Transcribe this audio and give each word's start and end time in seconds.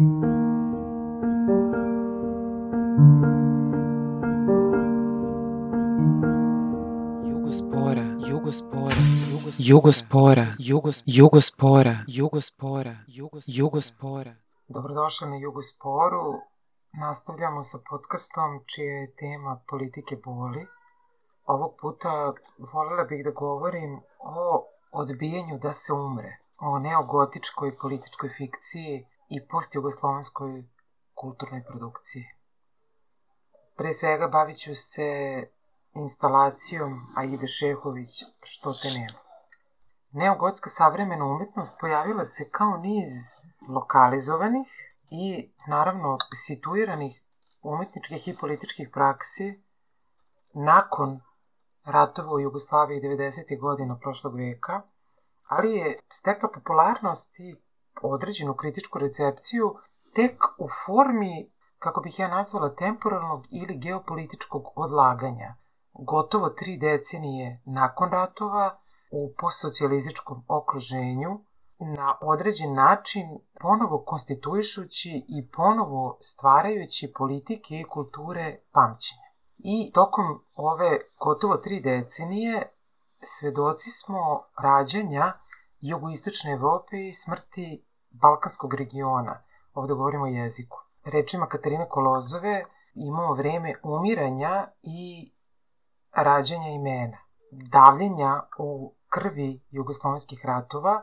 Jugospora, 0.00 0.16
Jugospora, 8.28 8.96
Jugospora, 9.58 10.52
Jugos, 10.58 11.02
Jugospora, 11.06 12.04
Jugospora, 12.08 13.04
Jugos, 13.08 13.44
Jugospora. 13.46 14.36
Dobrodošli 14.68 15.28
na 15.28 15.36
Jugosporu. 15.36 16.40
Nastavljamo 16.92 17.62
sa 17.62 17.78
podcastom 17.90 18.64
čija 18.66 18.92
je 18.92 19.14
tema 19.14 19.60
politike 19.68 20.16
boli. 20.24 20.66
Ovog 21.46 21.74
puta 21.80 22.32
voljela 22.72 23.04
bih 23.04 23.24
da 23.24 23.30
govorim 23.30 24.00
o 24.18 24.66
odbijanju 24.92 25.58
da 25.58 25.72
se 25.72 25.92
umre, 25.92 26.38
o 26.58 26.78
neogotičkoj 26.78 27.78
političkoj 27.78 28.28
fikciji 28.28 29.06
i 29.30 29.46
postjugoslovenskoj 29.46 30.64
kulturnoj 31.14 31.64
produkciji. 31.64 32.24
Pre 33.76 33.92
svega 33.92 34.28
bavit 34.28 34.58
ću 34.58 34.74
se 34.74 35.08
instalacijom 35.94 37.00
Aide 37.16 37.46
Šehović 37.46 38.22
Što 38.42 38.72
te 38.72 38.90
nema. 38.90 39.18
Neogotska 40.10 40.70
savremena 40.70 41.24
umetnost 41.24 41.76
pojavila 41.80 42.24
se 42.24 42.50
kao 42.50 42.76
niz 42.76 43.08
lokalizovanih 43.68 44.68
i 45.10 45.52
naravno 45.68 46.18
situiranih 46.34 47.24
umetničkih 47.62 48.28
i 48.28 48.36
političkih 48.36 48.88
praksi 48.92 49.62
nakon 50.54 51.20
ratova 51.84 52.32
u 52.32 52.40
Jugoslaviji 52.40 53.00
90. 53.00 53.60
godina 53.60 53.98
prošlog 53.98 54.36
veka, 54.36 54.82
ali 55.48 55.72
je 55.72 56.00
stekla 56.08 56.48
popularnost 56.54 57.40
i 57.40 57.56
određenu 58.02 58.54
kritičku 58.54 58.98
recepciju 58.98 59.74
tek 60.14 60.44
u 60.58 60.68
formi, 60.84 61.52
kako 61.78 62.00
bih 62.00 62.18
ja 62.18 62.28
nazvala, 62.28 62.74
temporalnog 62.74 63.46
ili 63.50 63.78
geopolitičkog 63.78 64.62
odlaganja. 64.76 65.54
Gotovo 65.92 66.48
tri 66.48 66.76
decenije 66.76 67.62
nakon 67.64 68.10
ratova, 68.10 68.78
u 69.10 69.34
postsocijalističkom 69.38 70.44
okruženju, 70.48 71.44
na 71.78 72.18
određen 72.20 72.74
način 72.74 73.38
ponovo 73.60 74.04
konstituišući 74.04 75.24
i 75.28 75.48
ponovo 75.48 76.18
stvarajući 76.20 77.12
politike 77.16 77.74
i 77.74 77.88
kulture 77.88 78.60
pamćenja. 78.72 79.30
I 79.58 79.92
tokom 79.94 80.24
ove 80.54 80.98
gotovo 81.20 81.56
tri 81.56 81.80
decenije 81.80 82.72
svedoci 83.22 83.90
smo 83.90 84.44
rađanja 84.62 85.32
jugoistočne 85.80 86.52
Evrope 86.52 86.96
i 87.08 87.12
smrti 87.12 87.84
Balkanskog 88.10 88.74
regiona. 88.74 89.42
Ovde 89.74 89.94
govorimo 89.94 90.24
o 90.24 90.26
jeziku. 90.26 90.78
Rečima 91.04 91.46
Katarine 91.46 91.88
Kolozove 91.88 92.64
imamo 92.94 93.34
vreme 93.34 93.74
umiranja 93.82 94.68
i 94.82 95.32
rađanja 96.12 96.68
imena, 96.68 97.18
davljenja 97.50 98.40
u 98.58 98.94
krvi 99.08 99.60
jugoslovenskih 99.70 100.46
ratova, 100.46 101.02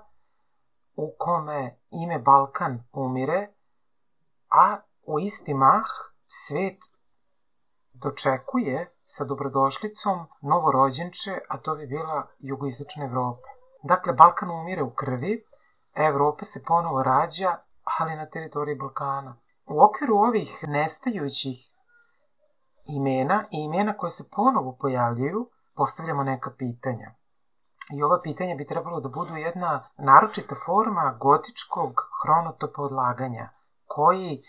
u 0.95 1.13
kome 1.17 1.79
ime 1.89 2.19
Balkan 2.19 2.83
umire, 2.91 3.47
a 4.49 4.77
u 5.03 5.19
isti 5.19 5.53
mah 5.53 5.85
svet 6.27 6.77
dočekuje 7.93 8.93
sa 9.05 9.25
dobrodošlicom 9.25 10.27
novorođenče, 10.41 11.39
a 11.49 11.57
to 11.57 11.75
bi 11.75 11.87
bila 11.87 12.27
jugoistočna 12.39 13.05
Evropa. 13.05 13.47
Dakle, 13.83 14.13
Balkan 14.13 14.51
umire 14.51 14.83
u 14.83 14.93
krvi, 14.93 15.43
Evropa 15.97 16.45
se 16.45 16.63
ponovo 16.67 17.03
rađa, 17.03 17.57
ali 17.99 18.15
na 18.15 18.25
teritoriji 18.25 18.75
Balkana. 18.75 19.37
U 19.65 19.81
okviru 19.83 20.15
ovih 20.15 20.63
nestajućih 20.67 21.57
imena 22.85 23.45
i 23.51 23.57
imena 23.57 23.97
koje 23.97 24.09
se 24.09 24.29
ponovo 24.35 24.77
pojavljaju, 24.79 25.49
postavljamo 25.75 26.23
neka 26.23 26.51
pitanja. 26.57 27.15
I 27.93 28.03
ova 28.03 28.21
pitanja 28.23 28.55
bi 28.55 28.65
trebalo 28.65 28.99
da 28.99 29.09
budu 29.09 29.35
jedna 29.35 29.89
naročita 29.97 30.55
forma 30.65 31.17
gotičkog 31.19 32.01
hronotopa 32.23 32.81
odlaganja, 32.81 33.49
koji 33.85 34.41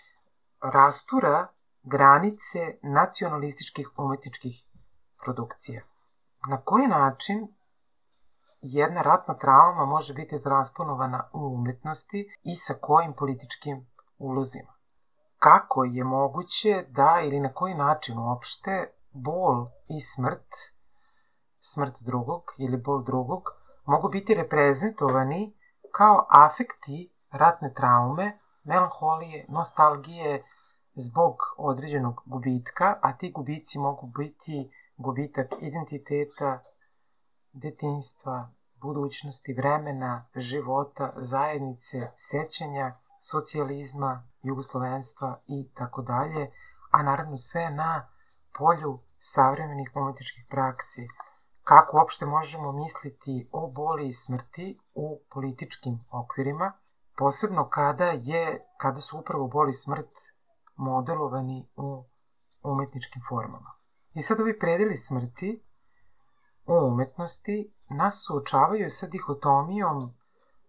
rastura 0.62 1.47
granice 1.82 2.58
nacionalističkih 2.82 3.91
umetničkih 3.97 4.66
produkcija. 5.25 5.82
Na 6.48 6.60
koji 6.64 6.87
način 6.87 7.57
jedna 8.60 9.02
ratna 9.02 9.34
trauma 9.34 9.84
može 9.86 10.14
biti 10.14 10.42
transponovana 10.42 11.30
u 11.32 11.38
umetnosti 11.38 12.36
i 12.42 12.56
sa 12.56 12.74
kojim 12.80 13.12
političkim 13.12 13.86
ulozima? 14.19 14.72
Kako 15.38 15.84
je 15.84 16.04
moguće 16.04 16.86
da 16.88 17.20
ili 17.24 17.41
na 17.41 17.52
koji 17.52 17.74
način 17.74 18.19
uopšte 18.19 18.92
bol 19.10 19.66
i 19.88 20.00
smrt, 20.00 20.54
smrt 21.60 21.94
drugog 22.06 22.42
ili 22.58 22.76
bol 22.76 23.02
drugog, 23.02 23.42
mogu 23.84 24.08
biti 24.08 24.34
reprezentovani 24.34 25.56
kao 25.92 26.26
afekti 26.30 27.14
ratne 27.30 27.75
traume, 27.75 28.38
melanholije, 28.64 29.46
nostalgije, 29.48 30.44
zbog 30.94 31.36
određenog 31.56 32.22
gubitka, 32.26 32.98
a 33.02 33.16
ti 33.16 33.32
gubici 33.32 33.78
mogu 33.78 34.06
biti 34.19 34.70
gubitak 34.96 35.46
identiteta, 35.60 36.62
detinstva, 37.53 38.50
budućnosti, 38.81 39.54
vremena, 39.54 40.26
života, 40.36 41.12
zajednice, 41.16 42.10
sećanja, 42.16 43.00
socijalizma, 43.20 44.28
jugoslovenstva 44.42 45.41
i 45.47 45.70
tako 45.75 46.03
dalje, 46.03 46.50
a 46.91 47.03
naravno 47.03 47.37
sve 47.37 47.70
na 47.70 48.08
polju 48.58 48.98
savremenih 49.19 49.91
umetničkih 49.94 50.47
praksi. 50.50 51.08
Kako 51.62 51.97
uopšte 51.97 52.26
možemo 52.26 52.72
misliti 52.72 53.48
o 53.53 53.70
boli 53.70 54.08
i 54.08 54.12
smrti 54.12 54.78
u 54.94 55.20
političkim 55.31 56.00
okvirima, 56.10 56.72
posebno 57.16 57.69
kada 57.69 58.04
je 58.04 58.66
kada 58.76 59.00
su 59.00 59.19
upravo 59.19 59.48
boli 59.48 59.70
i 59.70 59.81
smrt 59.84 60.12
modelovani 60.76 61.69
u 61.76 62.04
umetničkim 62.62 63.22
formama. 63.28 63.72
I 64.14 64.22
sad 64.22 64.41
ovi 64.41 64.58
predeli 64.58 64.97
smrti 64.97 65.64
u 66.69 66.87
umetnosti 66.87 67.75
nas 67.91 68.25
suočavaju 68.27 68.89
sa 68.89 69.06
dihotomijom 69.06 70.15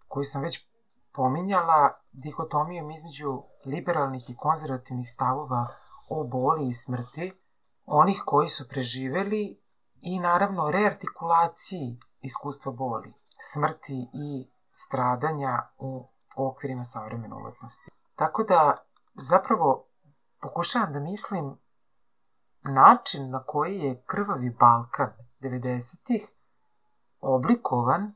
koju 0.07 0.23
sam 0.23 0.41
već 0.41 0.69
pominjala, 1.13 1.99
dihotomijom 2.11 2.91
između 2.91 3.43
liberalnih 3.65 4.29
i 4.29 4.35
konzervativnih 4.35 5.09
stavova 5.09 5.67
o 6.09 6.23
boli 6.23 6.67
i 6.67 6.73
smrti, 6.73 7.33
onih 7.85 8.23
koji 8.25 8.49
su 8.49 8.67
preživeli 8.69 9.61
i 10.01 10.19
naravno 10.19 10.71
reartikulaciji 10.71 11.99
iskustva 12.21 12.71
boli, 12.71 13.13
smrti 13.53 14.09
i 14.13 14.51
stradanja 14.75 15.69
u 15.77 16.07
okvirima 16.35 16.83
savremene 16.83 17.35
umetnosti. 17.35 17.91
Tako 18.15 18.43
da 18.43 18.77
zapravo 19.13 19.85
pokušavam 20.41 20.93
da 20.93 20.99
mislim 20.99 21.57
način 22.63 23.29
na 23.29 23.43
koji 23.43 23.79
je 23.79 24.03
krvavi 24.05 24.55
Balkan 24.59 25.28
90-ih 25.41 26.35
oblikovan 27.21 28.13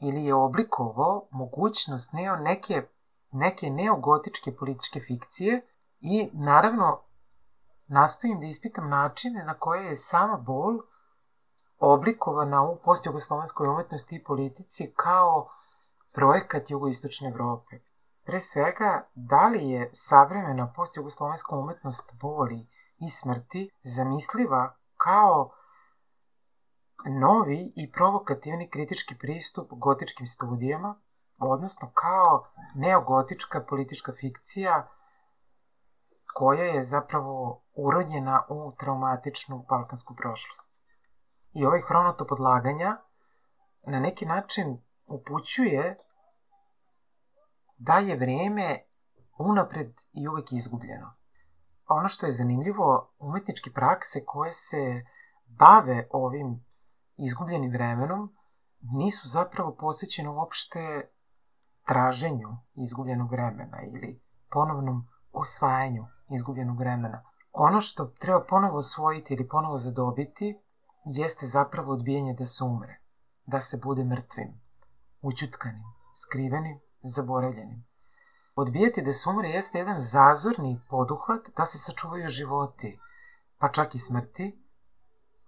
ili 0.00 0.24
je 0.24 0.34
oblikovao 0.34 1.28
mogućnost 1.30 2.12
neo 2.12 2.36
neke, 2.36 2.88
neke 3.30 3.70
neogotičke 3.70 4.56
političke 4.56 5.00
fikcije 5.00 5.66
i 6.00 6.30
naravno 6.32 7.00
nastojim 7.86 8.40
da 8.40 8.46
ispitam 8.46 8.88
načine 8.88 9.44
na 9.44 9.58
koje 9.58 9.84
je 9.86 9.96
sama 9.96 10.36
bol 10.36 10.78
oblikovana 11.78 12.62
u 12.62 12.78
postjugoslovenskoj 12.84 13.68
umetnosti 13.68 14.16
i 14.16 14.24
politici 14.24 14.92
kao 14.96 15.48
projekat 16.12 16.70
jugoistočne 16.70 17.28
Evrope. 17.28 17.78
Pre 18.24 18.40
svega, 18.40 19.08
da 19.14 19.48
li 19.48 19.70
je 19.70 19.90
savremena 19.92 20.72
postjugoslovenska 20.76 21.56
umetnost 21.56 22.12
boli 22.20 22.66
i 22.98 23.10
smrti 23.10 23.70
zamisliva 23.82 24.76
kao 24.96 25.50
novi 27.04 27.72
i 27.76 27.92
provokativni 27.92 28.70
kritički 28.70 29.18
pristup 29.18 29.68
gotičkim 29.70 30.26
studijama, 30.26 31.00
odnosno 31.38 31.90
kao 31.94 32.46
neogotička 32.74 33.64
politička 33.68 34.12
fikcija 34.20 34.88
koja 36.34 36.64
je 36.64 36.84
zapravo 36.84 37.62
urodnjena 37.74 38.46
u 38.48 38.72
traumatičnu 38.78 39.66
balkansku 39.68 40.14
prošlost. 40.14 40.80
I 41.52 41.66
ovaj 41.66 41.80
hronotop 41.88 42.32
odlaganja 42.32 42.96
na 43.86 44.00
neki 44.00 44.26
način 44.26 44.78
upućuje 45.06 45.98
da 47.78 47.98
je 47.98 48.16
vreme 48.16 48.84
unapred 49.38 49.92
i 50.12 50.28
uvek 50.28 50.52
izgubljeno. 50.52 51.14
Ono 51.86 52.08
što 52.08 52.26
je 52.26 52.32
zanimljivo, 52.32 53.14
umetničke 53.18 53.70
prakse 53.70 54.24
koje 54.26 54.52
se 54.52 55.04
bave 55.46 56.06
ovim 56.10 56.63
izgubljenim 57.16 57.70
vremenom 57.70 58.36
nisu 58.80 59.28
zapravo 59.28 59.74
posvećene 59.74 60.28
uopšte 60.28 61.08
traženju 61.86 62.48
izgubljenog 62.74 63.30
vremena 63.30 63.78
ili 63.82 64.22
ponovnom 64.50 65.08
osvajanju 65.32 66.06
izgubljenog 66.30 66.78
vremena. 66.78 67.24
Ono 67.52 67.80
što 67.80 68.04
treba 68.04 68.44
ponovo 68.48 68.78
osvojiti 68.78 69.34
ili 69.34 69.48
ponovo 69.48 69.76
zadobiti 69.76 70.60
jeste 71.04 71.46
zapravo 71.46 71.92
odbijanje 71.92 72.34
da 72.34 72.46
se 72.46 72.64
umre, 72.64 73.00
da 73.46 73.60
se 73.60 73.80
bude 73.82 74.04
mrtvim, 74.04 74.60
učutkanim, 75.22 75.84
skrivenim, 76.14 76.80
zaboravljenim. 77.02 77.86
Odbijati 78.54 79.02
da 79.02 79.12
se 79.12 79.30
umre 79.30 79.48
jeste 79.48 79.78
jedan 79.78 80.00
zazorni 80.00 80.80
poduhvat 80.90 81.48
da 81.56 81.66
se 81.66 81.78
sačuvaju 81.78 82.28
životi, 82.28 82.98
pa 83.58 83.68
čak 83.68 83.94
i 83.94 83.98
smrti, 83.98 84.63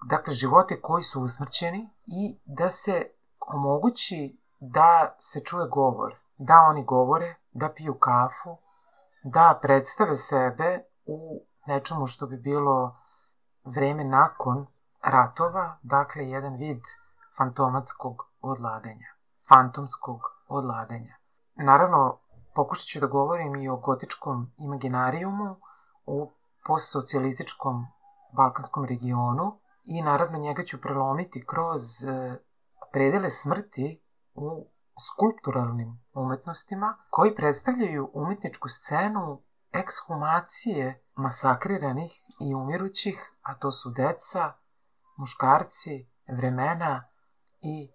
dakle 0.09 0.33
živote 0.33 0.81
koji 0.81 1.03
su 1.03 1.23
usmrćeni 1.23 1.91
i 2.07 2.41
da 2.45 2.71
se 2.71 3.11
omogući 3.41 4.41
da 4.61 5.17
se 5.19 5.41
čuje 5.41 5.69
govor, 5.69 6.15
da 6.39 6.55
oni 6.71 6.85
govore, 6.85 7.35
da 7.53 7.73
piju 7.73 7.99
kafu, 7.99 8.57
da 9.25 9.59
predstave 9.63 10.17
sebe 10.17 10.85
u 11.07 11.45
nečemu 11.67 12.07
što 12.07 12.27
bi 12.27 12.37
bilo 12.37 12.97
vreme 13.65 14.05
nakon 14.05 14.67
ratova, 15.05 15.79
dakle 15.83 16.29
jedan 16.29 16.55
vid 16.57 16.83
fantomatskog 17.39 18.17
odlaganja, 18.41 19.07
fantomskog 19.49 20.21
odlaganja. 20.49 21.17
Naravno, 21.55 22.19
pokušat 22.55 22.87
ću 22.87 23.01
da 23.01 23.07
govorim 23.07 23.57
i 23.57 23.69
o 23.69 23.77
gotičkom 23.77 24.53
imaginarijumu 24.59 25.57
u 26.07 26.33
postsocijalističkom 26.67 27.87
balkanskom 28.37 28.85
regionu 28.85 29.59
i 29.87 30.03
naravno 30.03 30.39
njega 30.39 30.63
ću 30.63 30.81
prelomiti 30.81 31.45
kroz 31.47 32.05
e, 32.05 32.39
predele 32.93 33.31
smrti 33.31 34.03
u 34.35 34.71
skulpturalnim 35.07 36.05
umetnostima 36.13 36.99
koji 37.11 37.35
predstavljaju 37.35 38.11
umetničku 38.15 38.69
scenu 38.69 39.43
ekshumacije 39.73 41.05
masakriranih 41.15 42.13
i 42.41 42.55
umirućih, 42.55 43.37
a 43.43 43.55
to 43.55 43.71
su 43.71 43.91
deca, 43.91 44.53
muškarci, 45.17 46.11
vremena 46.29 47.09
i 47.61 47.93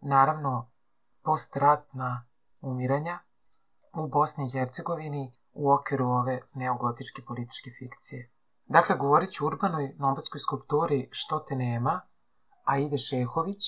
naravno 0.00 0.70
postratna 1.22 2.26
umiranja 2.60 3.18
u 3.94 4.08
Bosni 4.08 4.46
i 4.46 4.50
Hercegovini 4.50 5.36
u 5.52 5.72
okviru 5.72 6.06
ove 6.06 6.40
neogotičke 6.54 7.22
političke 7.26 7.70
fikcije. 7.78 8.31
Dakle, 8.66 8.96
govorit 8.96 9.32
ću 9.32 9.46
urbanoj 9.46 9.94
nomadskoj 9.98 10.38
skulpturi 10.38 11.08
Što 11.10 11.38
te 11.38 11.56
nema, 11.56 12.00
Aide 12.64 12.98
Šehović, 12.98 13.64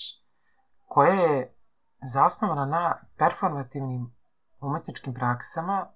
koja 0.87 1.12
je 1.12 1.56
zasnovana 2.12 2.67
na 2.67 2.96
performativnim 3.19 4.17
umetničkim 4.61 5.14
praksama 5.14 5.93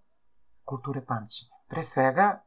kulture 0.65 1.05
pamćenja. 1.07 1.51
Pre 1.69 1.83
svega, 1.83 2.45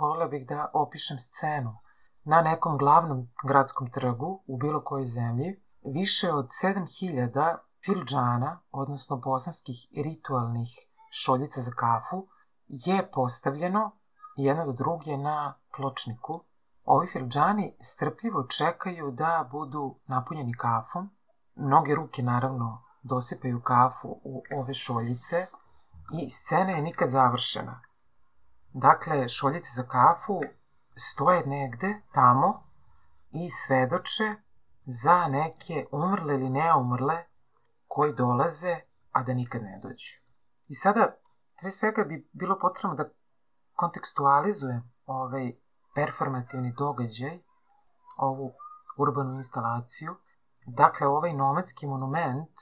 volela 0.00 0.26
bih 0.26 0.46
da 0.46 0.70
opišem 0.74 1.18
scenu. 1.18 1.78
Na 2.24 2.42
nekom 2.42 2.78
glavnom 2.78 3.28
gradskom 3.46 3.90
trgu 3.90 4.42
u 4.46 4.56
bilo 4.56 4.84
kojoj 4.84 5.04
zemlji 5.04 5.62
više 5.84 6.32
od 6.32 6.48
7000 6.64 7.56
filđana, 7.84 8.60
odnosno 8.70 9.16
bosanskih 9.16 9.86
ritualnih 9.96 10.68
šoljica 11.10 11.60
za 11.60 11.70
kafu, 11.70 12.28
je 12.68 13.10
postavljeno 13.10 13.98
jedno 14.36 14.66
do 14.66 14.72
druge 14.72 15.16
na 15.16 15.54
pločniku. 15.76 16.40
Ovi 16.84 17.06
filđani 17.06 17.76
strpljivo 17.80 18.46
čekaju 18.46 19.10
da 19.10 19.48
budu 19.50 19.96
napunjeni 20.06 20.56
kafom. 20.56 21.10
Mnoge 21.54 21.94
ruke, 21.94 22.22
naravno, 22.22 22.82
dosipaju 23.02 23.60
kafu 23.62 24.08
u 24.24 24.42
ove 24.56 24.74
šoljice 24.74 25.46
i 26.20 26.30
scena 26.30 26.70
je 26.70 26.82
nikad 26.82 27.08
završena. 27.08 27.80
Dakle, 28.72 29.28
šoljice 29.28 29.70
za 29.74 29.82
kafu 29.82 30.40
stoje 30.96 31.46
negde 31.46 32.00
tamo 32.12 32.62
i 33.30 33.50
svedoče 33.50 34.34
za 34.84 35.28
neke 35.28 35.86
umrle 35.92 36.34
ili 36.34 36.50
neumrle 36.50 37.24
koji 37.86 38.14
dolaze, 38.14 38.80
a 39.12 39.22
da 39.22 39.34
nikad 39.34 39.62
ne 39.62 39.80
dođu. 39.82 40.26
I 40.68 40.74
sada, 40.74 41.16
pre 41.60 41.70
svega 41.70 42.04
bi 42.04 42.28
bilo 42.32 42.58
potrebno 42.58 42.96
da 42.96 43.08
kontekstualizujem 43.76 44.92
ovaj 45.06 45.52
performativni 45.94 46.72
događaj, 46.78 47.38
ovu 48.16 48.52
urbanu 48.96 49.34
instalaciju. 49.34 50.16
Dakle, 50.66 51.06
ovaj 51.06 51.32
nomadski 51.32 51.86
monument, 51.86 52.56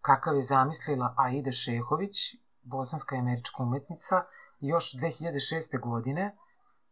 kakav 0.00 0.36
je 0.36 0.42
zamislila 0.42 1.14
Aida 1.16 1.52
Šehović, 1.52 2.16
bosanska 2.62 3.16
i 3.16 3.18
američka 3.18 3.62
umetnica, 3.62 4.24
još 4.60 4.92
2006. 4.94 5.80
godine, 5.80 6.36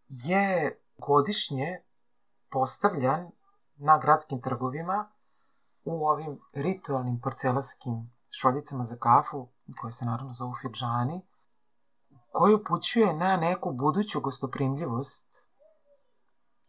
je 0.08 0.78
godišnje 0.98 1.80
postavljan 2.50 3.30
na 3.76 3.98
gradskim 3.98 4.40
trgovima 4.40 5.10
u 5.84 6.06
ovim 6.06 6.40
ritualnim 6.54 7.20
porcelanskim 7.20 8.10
šoljicama 8.30 8.84
za 8.84 8.96
kafu, 8.96 9.48
koje 9.80 9.92
se 9.92 10.04
naravno 10.04 10.32
zovu 10.32 10.54
fidžani, 10.62 11.26
koji 12.32 12.54
upućuje 12.54 13.14
na 13.14 13.36
neku 13.36 13.72
buduću 13.72 14.20
gostoprimljivost 14.20 15.48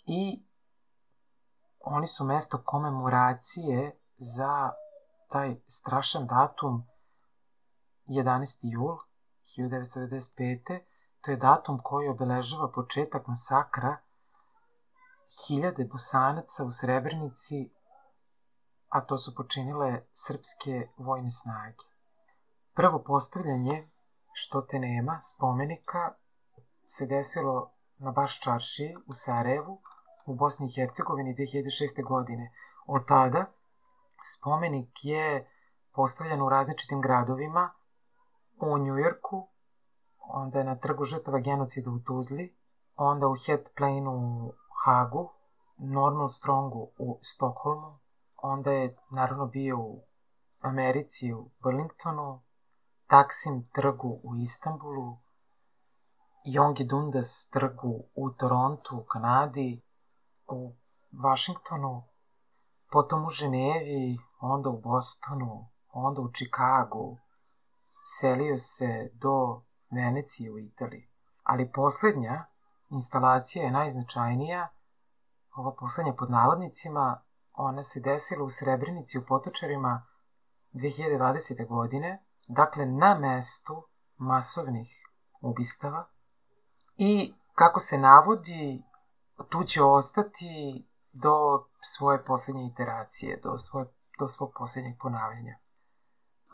i 0.05 0.45
oni 1.79 2.07
su 2.07 2.25
mesto 2.25 2.61
komemoracije 2.65 3.99
za 4.17 4.71
taj 5.29 5.55
strašan 5.67 6.27
datum 6.27 6.87
11. 8.07 8.59
jul 8.61 8.97
1995. 9.57 10.79
To 11.21 11.31
je 11.31 11.37
datum 11.37 11.79
koji 11.83 12.09
obeležava 12.09 12.71
početak 12.71 13.27
masakra 13.27 13.97
hiljade 15.47 15.85
bosanaca 15.85 16.63
u 16.63 16.71
Srebrenici, 16.71 17.73
a 18.89 19.05
to 19.05 19.17
su 19.17 19.35
počinile 19.35 20.01
srpske 20.13 20.89
vojne 20.97 21.29
snage. 21.29 21.83
Prvo 22.73 23.03
postavljanje 23.03 23.90
što 24.33 24.61
te 24.61 24.79
nema 24.79 25.21
spomenika 25.21 26.13
se 26.85 27.05
desilo 27.05 27.71
na 27.97 28.11
Baš 28.11 28.39
čarši 28.39 28.95
u 29.07 29.13
Sarajevu 29.13 29.81
u 30.25 30.35
Bosni 30.35 30.67
i 30.67 30.73
Hercegovini 30.75 31.35
2006. 31.35 32.07
godine. 32.07 32.51
Od 32.85 33.07
tada 33.07 33.45
spomenik 34.35 35.05
je 35.05 35.47
postavljan 35.91 36.41
u 36.41 36.49
različitim 36.49 37.01
gradovima, 37.01 37.69
u 38.61 38.77
Njujorku, 38.77 39.47
onda 40.19 40.59
je 40.59 40.65
na 40.65 40.75
trgu 40.75 41.03
žrtava 41.03 41.39
genocida 41.39 41.91
u 41.91 41.99
Tuzli, 41.99 42.55
onda 42.95 43.27
u 43.27 43.35
Head 43.45 43.69
Plainu 43.77 44.11
u 44.11 44.53
Hagu, 44.85 45.29
Normal 45.77 46.27
Strongu 46.27 46.91
u 46.97 47.19
Stokholmu, 47.21 47.99
onda 48.37 48.71
je 48.71 48.97
naravno 49.09 49.45
bio 49.45 49.79
u 49.79 50.03
Americi 50.59 51.33
u 51.33 51.49
Burlingtonu, 51.63 52.41
Taksim 53.11 53.67
trgu 53.71 54.19
u 54.23 54.35
Istanbulu, 54.35 55.17
Yongi 56.45 56.87
Dundas 56.87 57.49
trgu 57.49 58.03
u 58.15 58.29
Torontu 58.31 58.97
u 58.97 59.03
Kanadi, 59.03 59.81
u 60.47 60.73
Vašingtonu, 61.23 62.03
potom 62.91 63.25
u 63.25 63.29
Ženevi, 63.29 64.19
onda 64.39 64.69
u 64.69 64.81
Bostonu, 64.81 65.67
onda 65.91 66.21
u 66.21 66.31
Čikagu, 66.31 67.17
selio 68.05 68.57
se 68.57 69.11
do 69.13 69.61
Venecije 69.89 70.51
u 70.51 70.59
Italiji. 70.59 71.07
Ali 71.43 71.71
poslednja 71.71 72.45
instalacija 72.89 73.65
je 73.65 73.71
najznačajnija, 73.71 74.67
ova 75.55 75.75
poslednja 75.79 76.13
pod 76.13 76.31
navodnicima, 76.31 77.21
ona 77.53 77.83
se 77.83 77.99
desila 77.99 78.43
u 78.43 78.49
Srebrenici 78.49 79.17
u 79.17 79.25
Potočarima 79.25 80.05
2020. 80.73 81.67
godine, 81.67 82.25
dakle 82.47 82.85
na 82.85 83.17
mestu 83.19 83.87
masovnih 84.17 84.89
ubistava 85.41 86.07
i 86.97 87.33
kako 87.55 87.79
se 87.79 87.97
navodi, 87.97 88.83
tu 89.49 89.63
će 89.63 89.83
ostati 89.83 90.87
do 91.11 91.65
svoje 91.81 92.25
poslednje 92.25 92.67
iteracije, 92.73 93.39
do, 93.43 93.57
svoje, 93.57 93.85
do 94.19 94.27
svog 94.27 94.51
poslednjeg 94.57 94.95
ponavljanja. 94.99 95.57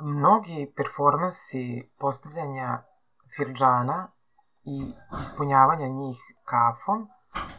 Mnogi 0.01 0.73
performansi 0.75 1.91
postavljanja 1.99 2.83
firđana 3.37 4.11
i 4.63 4.93
ispunjavanja 5.21 5.87
njih 5.87 6.17
kafom 6.45 7.09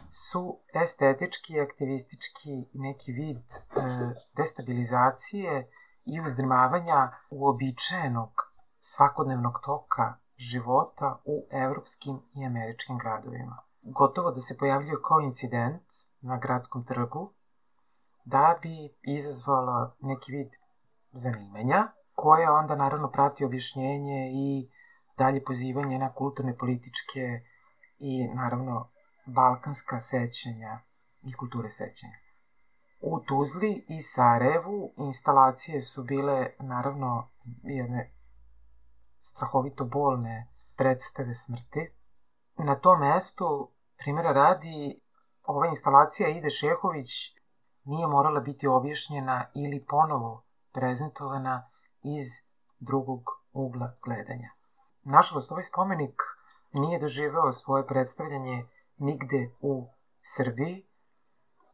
su 0.09 0.59
estetički 0.73 1.61
aktivistički 1.61 2.69
neki 2.73 3.11
vid 3.11 3.37
e, 3.37 3.81
destabilizacije 4.35 5.71
i 6.13 6.21
uzdrmavanja 6.21 7.11
uobičajenog 7.29 8.31
svakodnevnog 8.79 9.59
toka 9.65 10.13
života 10.37 11.21
u 11.25 11.47
evropskim 11.51 12.21
i 12.35 12.45
američkim 12.45 12.97
gradovima. 12.97 13.57
Gotovo 13.81 14.31
da 14.31 14.39
se 14.39 14.57
pojavljuje 14.57 14.95
kao 15.07 15.19
incident 15.19 15.83
na 16.21 16.37
gradskom 16.37 16.85
trgu 16.85 17.33
da 18.25 18.59
bi 18.61 18.75
izazvala 19.01 19.95
neki 19.99 20.31
vid 20.31 20.51
zanimanja, 21.11 21.87
koje 22.15 22.51
onda 22.51 22.75
naravno 22.75 23.11
prati 23.11 23.45
objašnjenje 23.45 24.31
i 24.33 24.69
dalje 25.17 25.43
pozivanje 25.43 25.99
na 25.99 26.13
kulturne, 26.13 26.57
političke 26.57 27.21
i 27.99 28.27
naravno 28.27 28.91
balkanska 29.25 29.99
sećanja 29.99 30.79
i 31.23 31.33
kulture 31.33 31.69
sećanja. 31.69 32.28
U 33.01 33.19
Tuzli 33.19 33.85
i 33.89 34.01
Sarajevu 34.01 34.93
instalacije 34.97 35.81
su 35.81 36.03
bile 36.03 36.47
naravno 36.59 37.29
jedne 37.63 38.11
strahovito 39.19 39.85
bolne 39.85 40.47
predstave 40.77 41.33
smrti. 41.33 41.93
Na 42.57 42.75
tom 42.75 42.99
mestu, 42.99 43.71
primjera 43.97 44.31
radi, 44.31 45.01
ova 45.43 45.67
instalacija 45.67 46.29
Ide 46.29 46.49
Šehović 46.49 47.35
nije 47.85 48.07
morala 48.07 48.41
biti 48.41 48.67
objašnjena 48.67 49.45
ili 49.55 49.85
ponovo 49.85 50.43
prezentovana 50.73 51.69
iz 52.03 52.25
drugog 52.79 53.21
ugla 53.53 53.91
gledanja. 54.05 54.49
Nažalost, 55.03 55.51
ovaj 55.51 55.63
spomenik 55.63 56.21
nije 56.73 56.99
doživeo 56.99 57.51
svoje 57.51 57.87
predstavljanje 57.87 58.65
nigde 58.97 59.51
u 59.61 59.87
Srbiji, 60.21 60.88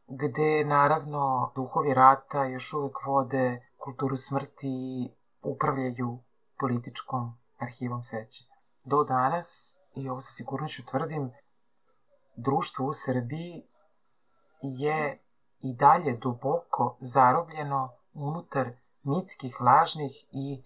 gde 0.06 0.64
naravno 0.64 1.52
duhovi 1.54 1.94
rata 1.94 2.44
još 2.44 2.72
uvek 2.72 2.96
vode 3.06 3.66
kulturu 3.76 4.16
smrti 4.16 4.68
i 4.68 5.10
upravljaju 5.42 6.18
političkom 6.60 7.38
arhivom 7.58 8.02
sećanja. 8.02 8.54
Do 8.84 9.04
danas, 9.04 9.78
i 9.96 10.08
ovo 10.08 10.20
sa 10.20 10.32
sigurnoću 10.32 10.86
tvrdim, 10.86 11.32
društvo 12.36 12.86
u 12.86 12.92
Srbiji 12.92 13.66
je 14.62 15.22
i 15.60 15.74
dalje 15.74 16.16
duboko 16.16 16.96
zarobljeno 17.00 17.90
unutar 18.12 18.70
mitskih, 19.02 19.60
lažnih 19.60 20.12
i 20.32 20.64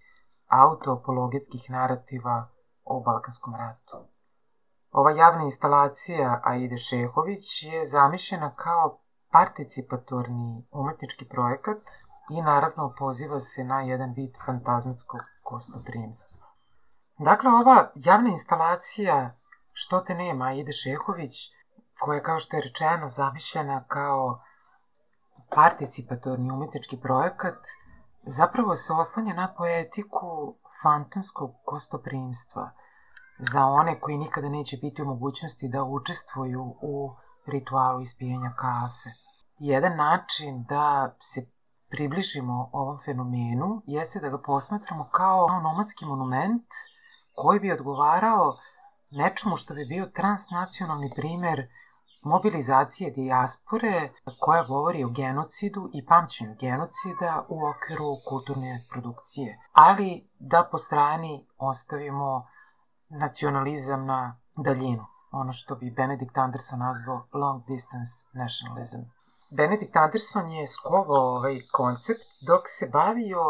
autoapologetskih 0.48 1.70
narativa 1.70 2.48
o 2.84 3.00
Balkanskom 3.00 3.54
ratu. 3.54 3.96
Ova 4.92 5.10
javna 5.10 5.44
instalacija 5.44 6.40
Aide 6.44 6.78
Šehović 6.78 7.62
je 7.62 7.84
zamišljena 7.84 8.54
kao 8.54 8.98
participatorni 9.32 10.66
umetnički 10.70 11.28
projekat 11.28 11.82
i 12.30 12.42
naravno 12.42 12.94
poziva 12.98 13.40
se 13.40 13.64
na 13.64 13.80
jedan 13.80 14.12
vid 14.16 14.30
fantazmatskog 14.46 15.20
gostoprimstva. 15.50 16.46
Dakle, 17.18 17.50
ova 17.50 17.90
javna 17.94 18.28
instalacija 18.28 19.30
Što 19.72 20.00
te 20.00 20.14
nema 20.14 20.44
Aide 20.44 20.72
Šehović, 20.72 21.34
koja 22.00 22.16
je, 22.16 22.22
kao 22.22 22.38
što 22.38 22.56
je 22.56 22.62
rečeno, 22.62 23.08
zamišljena 23.08 23.84
kao 23.88 24.42
participatorni 25.54 26.50
umetnički 26.50 27.00
projekat, 27.00 27.66
zapravo 28.22 28.74
se 28.74 28.92
oslanja 28.92 29.34
na 29.34 29.54
poetiku 29.54 30.56
fantomskog 30.82 31.50
gostoprimstva 31.66 32.70
za 33.38 33.64
one 33.64 34.00
koji 34.00 34.18
nikada 34.18 34.48
neće 34.48 34.76
biti 34.76 35.02
u 35.02 35.06
mogućnosti 35.06 35.68
da 35.68 35.84
učestvuju 35.84 36.76
u 36.82 37.14
ritualu 37.46 38.00
ispijanja 38.00 38.54
kafe. 38.56 39.10
Jedan 39.60 39.96
način 39.96 40.64
da 40.68 41.16
se 41.18 41.40
približimo 41.90 42.70
ovom 42.72 42.98
fenomenu 43.04 43.82
jeste 43.86 44.20
da 44.20 44.28
ga 44.28 44.38
posmatramo 44.46 45.08
kao 45.12 45.46
nomadski 45.62 46.06
monument 46.06 46.66
koji 47.34 47.60
bi 47.60 47.72
odgovarao 47.72 48.56
nečemu 49.10 49.56
što 49.56 49.74
bi 49.74 49.84
bio 49.84 50.06
transnacionalni 50.06 51.12
primer 51.16 51.68
mobilizacije 52.22 53.10
dijaspore 53.10 54.12
koja 54.40 54.62
govori 54.62 55.04
o 55.04 55.10
genocidu 55.10 55.90
i 55.92 56.06
pamćenju 56.06 56.56
genocida 56.60 57.46
u 57.48 57.58
okviru 57.66 58.16
kulturne 58.28 58.86
produkcije. 58.90 59.58
Ali 59.72 60.30
da 60.38 60.68
po 60.70 60.78
strani 60.78 61.46
ostavimo 61.58 62.46
nacionalizam 63.08 64.06
na 64.06 64.40
daljinu, 64.56 65.06
ono 65.30 65.52
što 65.52 65.76
bi 65.76 65.90
Benedict 65.90 66.38
Anderson 66.38 66.78
nazvao 66.78 67.26
long 67.32 67.66
distance 67.66 68.12
nationalism. 68.32 69.19
Benedict 69.50 69.96
Anderson 69.96 70.50
je 70.50 70.66
skovao 70.66 71.36
ovaj 71.36 71.60
koncept 71.72 72.26
dok 72.46 72.62
se 72.66 72.90
bavio 72.92 73.40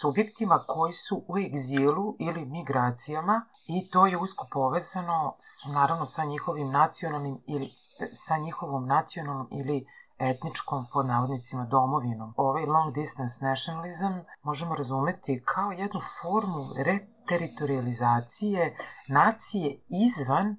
subjektima 0.00 0.64
koji 0.66 0.92
su 0.92 1.24
u 1.28 1.38
egzilu 1.38 2.16
ili 2.18 2.46
migracijama 2.46 3.46
i 3.66 3.90
to 3.90 4.06
je 4.06 4.18
usko 4.18 4.48
povezano 4.50 5.36
s, 5.38 5.72
naravno 5.72 6.04
sa 6.04 6.24
njihovim 6.24 6.70
nacionalnim 6.70 7.42
ili 7.46 7.70
sa 8.12 8.38
njihovom 8.38 8.86
nacionalnom 8.86 9.48
ili 9.52 9.86
etničkom, 10.18 10.86
pod 10.92 11.06
navodnicima, 11.06 11.64
domovinom. 11.64 12.34
Ovaj 12.36 12.66
long 12.66 12.94
distance 12.94 13.44
nationalism 13.44 14.12
možemo 14.42 14.74
razumeti 14.74 15.42
kao 15.44 15.72
jednu 15.72 16.00
formu 16.20 16.74
reteritorializacije 16.76 18.76
nacije 19.08 19.80
izvan 19.88 20.56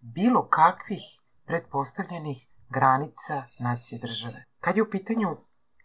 bilo 0.00 0.48
kakvih 0.48 1.02
pretpostavljenih 1.46 2.51
granica 2.72 3.42
nacije 3.58 3.98
države. 3.98 4.44
Kad 4.60 4.76
je 4.76 4.82
u 4.82 4.90
pitanju 4.90 5.36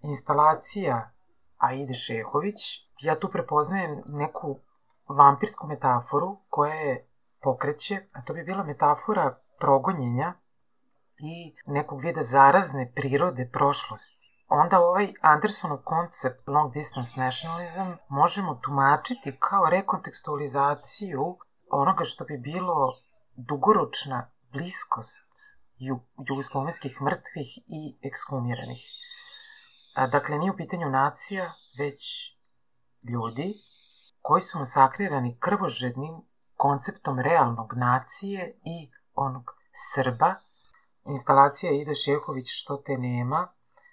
instalacija 0.02 1.12
Aide 1.58 1.94
Šehović, 1.94 2.56
ja 3.02 3.20
tu 3.20 3.30
prepoznajem 3.30 4.02
neku 4.08 4.60
vampirsku 5.08 5.68
metaforu 5.68 6.38
koja 6.50 6.74
je 6.74 7.08
pokreće, 7.42 8.02
a 8.12 8.22
to 8.22 8.34
bi 8.34 8.44
bila 8.44 8.64
metafora 8.64 9.36
progonjenja 9.60 10.34
i 11.20 11.56
nekog 11.68 12.02
vida 12.02 12.22
zarazne 12.22 12.92
prirode 12.96 13.50
prošlosti. 13.54 14.28
Onda 14.48 14.80
ovaj 14.80 15.14
Andersonov 15.22 15.78
koncept 15.84 16.48
long 16.48 16.74
distance 16.74 17.20
nationalism 17.20 17.88
možemo 18.10 18.56
tumačiti 18.56 19.38
kao 19.40 19.70
rekontekstualizaciju 19.70 21.38
onoga 21.72 22.04
što 22.04 22.26
bi 22.26 22.38
bilo 22.38 22.94
dugoročna 23.36 24.30
bliskost 24.52 25.58
jugoslovenskih 26.30 27.02
mrtvih 27.02 27.58
i 27.68 27.98
ekshumiranih. 28.02 28.82
Dakle, 30.12 30.38
nije 30.38 30.52
u 30.52 30.58
pitanju 30.58 30.90
nacija, 30.90 31.54
već 31.80 32.32
ljudi 33.04 33.54
koji 34.22 34.42
su 34.42 34.60
masakrirani 34.60 35.38
krvožednim 35.40 36.22
konceptom 36.56 37.20
realnog 37.20 37.74
nacije 37.76 38.60
i 38.64 38.92
onog 39.14 39.44
Srba 39.94 40.36
Instalacija 41.06 41.72
Ida 41.72 41.94
Šehović 41.94 42.48
što 42.50 42.78
te 42.78 42.98
nema 42.98 43.48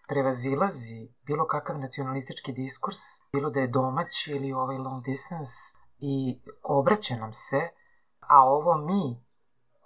prevazilazi 0.08 1.08
bilo 1.22 1.46
kakav 1.46 1.78
nacionalistički 1.78 2.52
diskurs, 2.52 2.98
bilo 3.32 3.50
da 3.50 3.60
je 3.60 3.68
domaći 3.68 4.30
ili 4.30 4.52
ovaj 4.52 4.78
long 4.78 5.04
distance 5.04 5.52
i 5.98 6.40
obraća 6.62 7.16
nam 7.16 7.32
se, 7.32 7.68
a 8.20 8.42
ovo 8.44 8.76
mi 8.78 9.24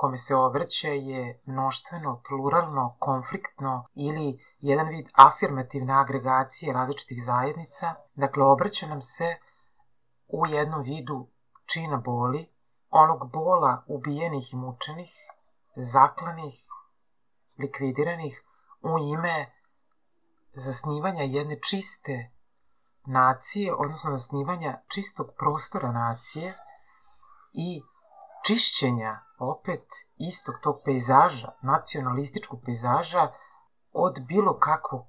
kome 0.00 0.16
se 0.16 0.34
obraća 0.34 0.88
je 0.88 1.40
mnoštveno, 1.44 2.20
pluralno, 2.28 2.96
konfliktno 2.98 3.86
ili 3.94 4.38
jedan 4.60 4.88
vid 4.88 5.06
afirmativne 5.14 5.94
agregacije 5.94 6.72
različitih 6.72 7.24
zajednica. 7.24 7.94
Dakle, 8.14 8.44
obraća 8.44 8.86
nam 8.86 9.02
se 9.02 9.36
u 10.28 10.46
jednom 10.46 10.82
vidu 10.82 11.26
čina 11.66 11.96
boli, 11.96 12.48
onog 12.90 13.32
bola 13.32 13.84
ubijenih 13.86 14.52
i 14.52 14.56
mučenih, 14.56 15.12
zaklanih, 15.76 16.54
likvidiranih 17.58 18.44
u 18.82 18.98
ime 18.98 19.52
zasnivanja 20.52 21.22
jedne 21.22 21.60
čiste 21.60 22.30
nacije, 23.06 23.74
odnosno 23.74 24.10
zasnivanja 24.10 24.80
čistog 24.88 25.26
prostora 25.38 25.92
nacije 25.92 26.54
i 27.52 27.82
čišćenja 28.48 29.20
opet 29.38 29.86
istog 30.16 30.54
tog 30.62 30.80
pejzaža, 30.84 31.48
nacionalističkog 31.62 32.60
pejzaža 32.64 33.32
od 33.92 34.20
bilo 34.28 34.58
kakvog 34.58 35.06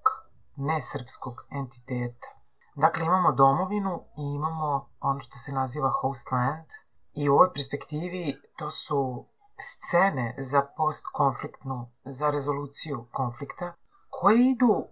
nesrpskog 0.55 1.35
entiteta. 1.51 2.27
Dakle, 2.75 3.05
imamo 3.05 3.31
domovinu 3.31 4.03
i 4.17 4.35
imamo 4.35 4.89
ono 4.99 5.19
što 5.19 5.37
se 5.37 5.51
naziva 5.51 5.89
host 6.01 6.31
land 6.31 6.65
i 7.13 7.29
u 7.29 7.33
ovoj 7.33 7.53
perspektivi 7.53 8.41
to 8.57 8.69
su 8.69 9.25
scene 9.59 10.35
za 10.37 10.61
postkonfliktnu, 10.77 11.91
za 12.03 12.29
rezoluciju 12.29 13.07
konflikta, 13.11 13.73
koje 14.09 14.49
idu 14.49 14.87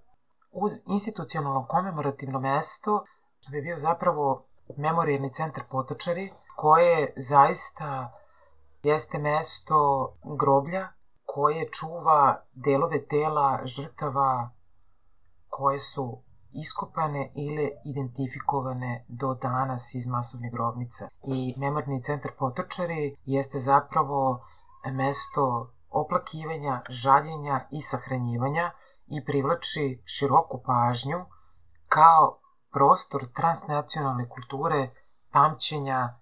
uz 0.51 0.71
institucionalno 0.85 1.65
komemorativno 1.67 2.39
mesto, 2.39 3.05
što 3.39 3.51
bi 3.51 3.61
bio 3.61 3.75
zapravo 3.75 4.45
memorijalni 4.77 5.33
centar 5.33 5.63
Potočari, 5.69 6.33
koje 6.55 7.13
zaista 7.17 8.13
jeste 8.89 9.19
mesto 9.19 9.79
groblja 10.39 10.87
koje 11.25 11.69
čuva 11.71 12.45
delove 12.53 13.05
tela 13.07 13.59
žrtava 13.65 14.49
koje 15.47 15.79
su 15.79 16.21
iskopane 16.53 17.31
ili 17.35 17.71
identifikovane 17.85 19.05
do 19.07 19.33
danas 19.33 19.93
iz 19.95 20.07
masovnih 20.07 20.51
grobnica. 20.51 21.07
I 21.27 21.53
memorni 21.57 22.03
centar 22.03 22.31
Potočari 22.39 23.15
jeste 23.25 23.59
zapravo 23.59 24.41
mesto 24.91 25.71
oplakivanja, 25.89 26.81
žaljenja 26.89 27.67
i 27.71 27.81
sahranjivanja 27.81 28.71
i 29.07 29.25
privlači 29.25 30.01
široku 30.05 30.61
pažnju 30.65 31.25
kao 31.87 32.39
prostor 32.71 33.21
transnacionalne 33.33 34.29
kulture, 34.29 34.89
pamćenja 35.31 36.19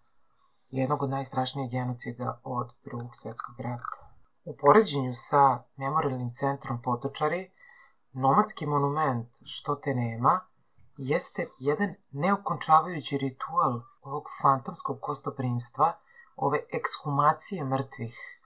jednog 0.78 1.04
od 1.04 1.10
najstrašnijih 1.10 1.72
genocida 1.72 2.40
od 2.44 2.72
drugog 2.84 3.10
svjetskog 3.14 3.60
rata. 3.60 4.16
U 4.44 4.56
poređenju 4.58 5.14
sa 5.14 5.64
memorialnim 5.76 6.30
centrom 6.30 6.82
Potočari, 6.82 7.52
nomadski 8.12 8.66
monument 8.66 9.28
Što 9.44 9.76
te 9.76 9.96
nema 9.96 10.40
jeste 10.98 11.48
jedan 11.60 11.96
neokončavajući 12.12 13.18
ritual 13.18 13.82
ovog 14.02 14.24
fantomskog 14.42 14.98
kostoprimstva, 15.02 16.00
ove 16.36 16.60
ekshumacije 16.74 17.64
mrtvih 17.64 18.42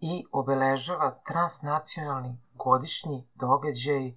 i 0.00 0.24
obeležava 0.32 1.20
transnacionalni 1.26 2.38
godišnji 2.54 3.28
događaj 3.34 4.12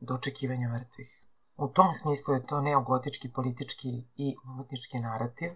dočekivanja 0.00 0.68
mrtvih. 0.68 1.24
U 1.56 1.68
tom 1.68 1.92
smislu 1.92 2.34
je 2.34 2.46
to 2.46 2.60
neogotički 2.60 3.32
politički 3.32 3.88
i 4.16 4.36
umetnički 4.44 4.98
narativ. 4.98 5.50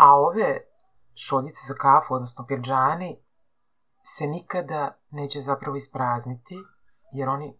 A 0.00 0.14
ove 0.14 0.60
šoljice 1.14 1.60
za 1.68 1.74
kafu, 1.74 2.14
odnosno 2.14 2.46
pirđani, 2.46 3.22
se 4.04 4.26
nikada 4.26 4.98
neće 5.10 5.40
zapravo 5.40 5.76
isprazniti, 5.76 6.56
jer 7.12 7.28
oni 7.28 7.58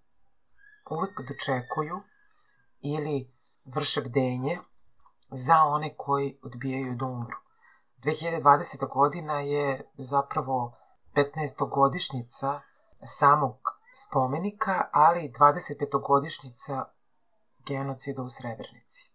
uvek 0.91 1.21
dočekuju 1.29 2.01
ili 2.81 3.33
vrše 3.65 4.01
bdenje 4.01 4.59
za 5.31 5.63
one 5.63 5.95
koji 5.97 6.39
odbijaju 6.43 6.95
da 6.95 7.07
umru. 7.07 7.37
2020. 7.99 8.89
godina 8.89 9.41
je 9.41 9.91
zapravo 9.95 10.77
15. 11.15 11.69
godišnjica 11.75 12.61
samog 13.05 13.57
spomenika, 13.95 14.89
ali 14.93 15.33
25. 15.39 16.07
godišnjica 16.07 16.85
genocida 17.67 18.23
u 18.23 18.29
Srebrenici. 18.29 19.13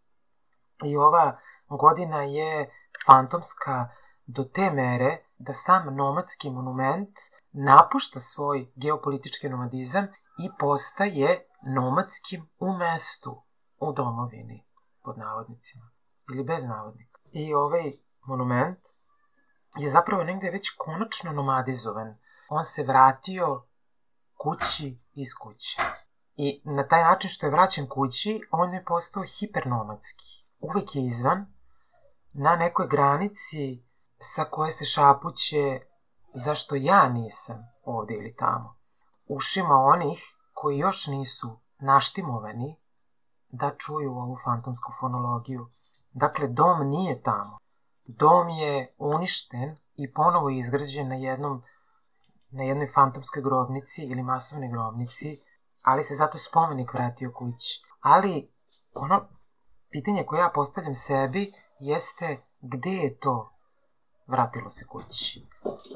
I 0.84 0.98
ova 0.98 1.38
godina 1.70 2.22
je 2.22 2.70
fantomska 3.08 3.90
do 4.26 4.44
te 4.44 4.72
mere 4.72 5.18
da 5.38 5.54
sam 5.54 5.96
nomadski 5.96 6.50
monument 6.50 7.18
napušta 7.52 8.20
svoj 8.20 8.72
geopolitički 8.76 9.50
nomadizam 9.50 10.08
i 10.38 10.50
postaje 10.60 11.48
nomadskim 11.76 12.50
u 12.60 12.74
mestu 12.78 13.44
u 13.78 13.94
domovini, 13.94 14.68
pod 15.04 15.18
navodnicima, 15.18 15.92
ili 16.34 16.44
bez 16.44 16.66
navodnika. 16.66 17.20
I 17.32 17.54
ovaj 17.54 17.92
monument 18.26 18.80
je 19.78 19.90
zapravo 19.90 20.24
negde 20.24 20.50
već 20.50 20.70
konačno 20.78 21.32
nomadizovan. 21.32 22.18
On 22.50 22.64
se 22.64 22.84
vratio 22.84 23.68
kući 24.38 25.02
iz 25.14 25.28
kuće. 25.42 25.82
I 26.36 26.62
na 26.66 26.88
taj 26.88 27.04
način 27.04 27.30
što 27.30 27.46
je 27.46 27.52
vraćen 27.52 27.88
kući, 27.90 28.42
on 28.52 28.74
je 28.74 28.86
postao 28.86 29.24
hipernomadski. 29.24 30.26
Uvek 30.60 30.96
je 30.96 31.06
izvan, 31.06 31.55
na 32.38 32.56
nekoj 32.56 32.88
granici 32.88 33.84
sa 34.20 34.44
koje 34.44 34.72
se 34.72 34.86
šapuće 34.86 35.80
zašto 36.34 36.76
ja 36.76 37.10
nisam 37.10 37.58
ovde 37.84 38.14
ili 38.14 38.36
tamo. 38.36 38.76
Ušima 39.28 39.76
onih 39.76 40.24
koji 40.54 40.78
još 40.78 41.08
nisu 41.08 41.60
naštimovani 41.80 42.80
da 43.50 43.76
čuju 43.78 44.12
ovu 44.12 44.38
fantomsku 44.46 44.92
fonologiju. 45.00 45.68
Dakle, 46.12 46.48
dom 46.48 46.90
nije 46.90 47.22
tamo. 47.22 47.58
Dom 48.06 48.50
je 48.50 48.96
uništen 48.98 49.78
i 49.96 50.14
ponovo 50.14 50.50
izgrađen 50.50 51.08
na 51.08 51.16
jednom 51.16 51.64
na 52.50 52.64
jednoj 52.64 52.88
fantomskoj 52.88 53.42
grobnici 53.42 54.02
ili 54.02 54.24
masovnoj 54.24 54.70
grobnici, 54.70 55.42
ali 55.84 56.04
se 56.04 56.16
zato 56.16 56.38
spomenik 56.38 56.94
vratio 56.94 57.32
kući. 57.32 57.82
Ali 58.00 58.52
ono 58.94 59.28
pitanje 59.90 60.24
koje 60.26 60.40
ja 60.40 60.52
postavljam 60.54 60.94
sebi 60.94 61.54
jeste 61.80 62.42
gde 62.62 62.90
je 62.90 63.18
to 63.20 63.54
vratilo 64.28 64.70
se 64.70 64.86
kući? 64.88 65.48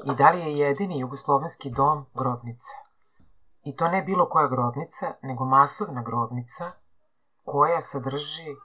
I 0.04 0.14
da 0.14 0.30
li 0.30 0.40
je 0.40 0.58
jedini 0.58 1.00
jugoslovenski 1.00 1.70
dom 1.70 2.06
grobnica? 2.14 2.76
I 3.62 3.76
to 3.76 3.88
ne 3.88 4.02
bilo 4.02 4.28
koja 4.28 4.48
grobnica, 4.48 5.14
nego 5.22 5.44
masovna 5.44 6.02
grobnica 6.02 6.72
koja 7.44 7.80
sadrži 7.80 8.56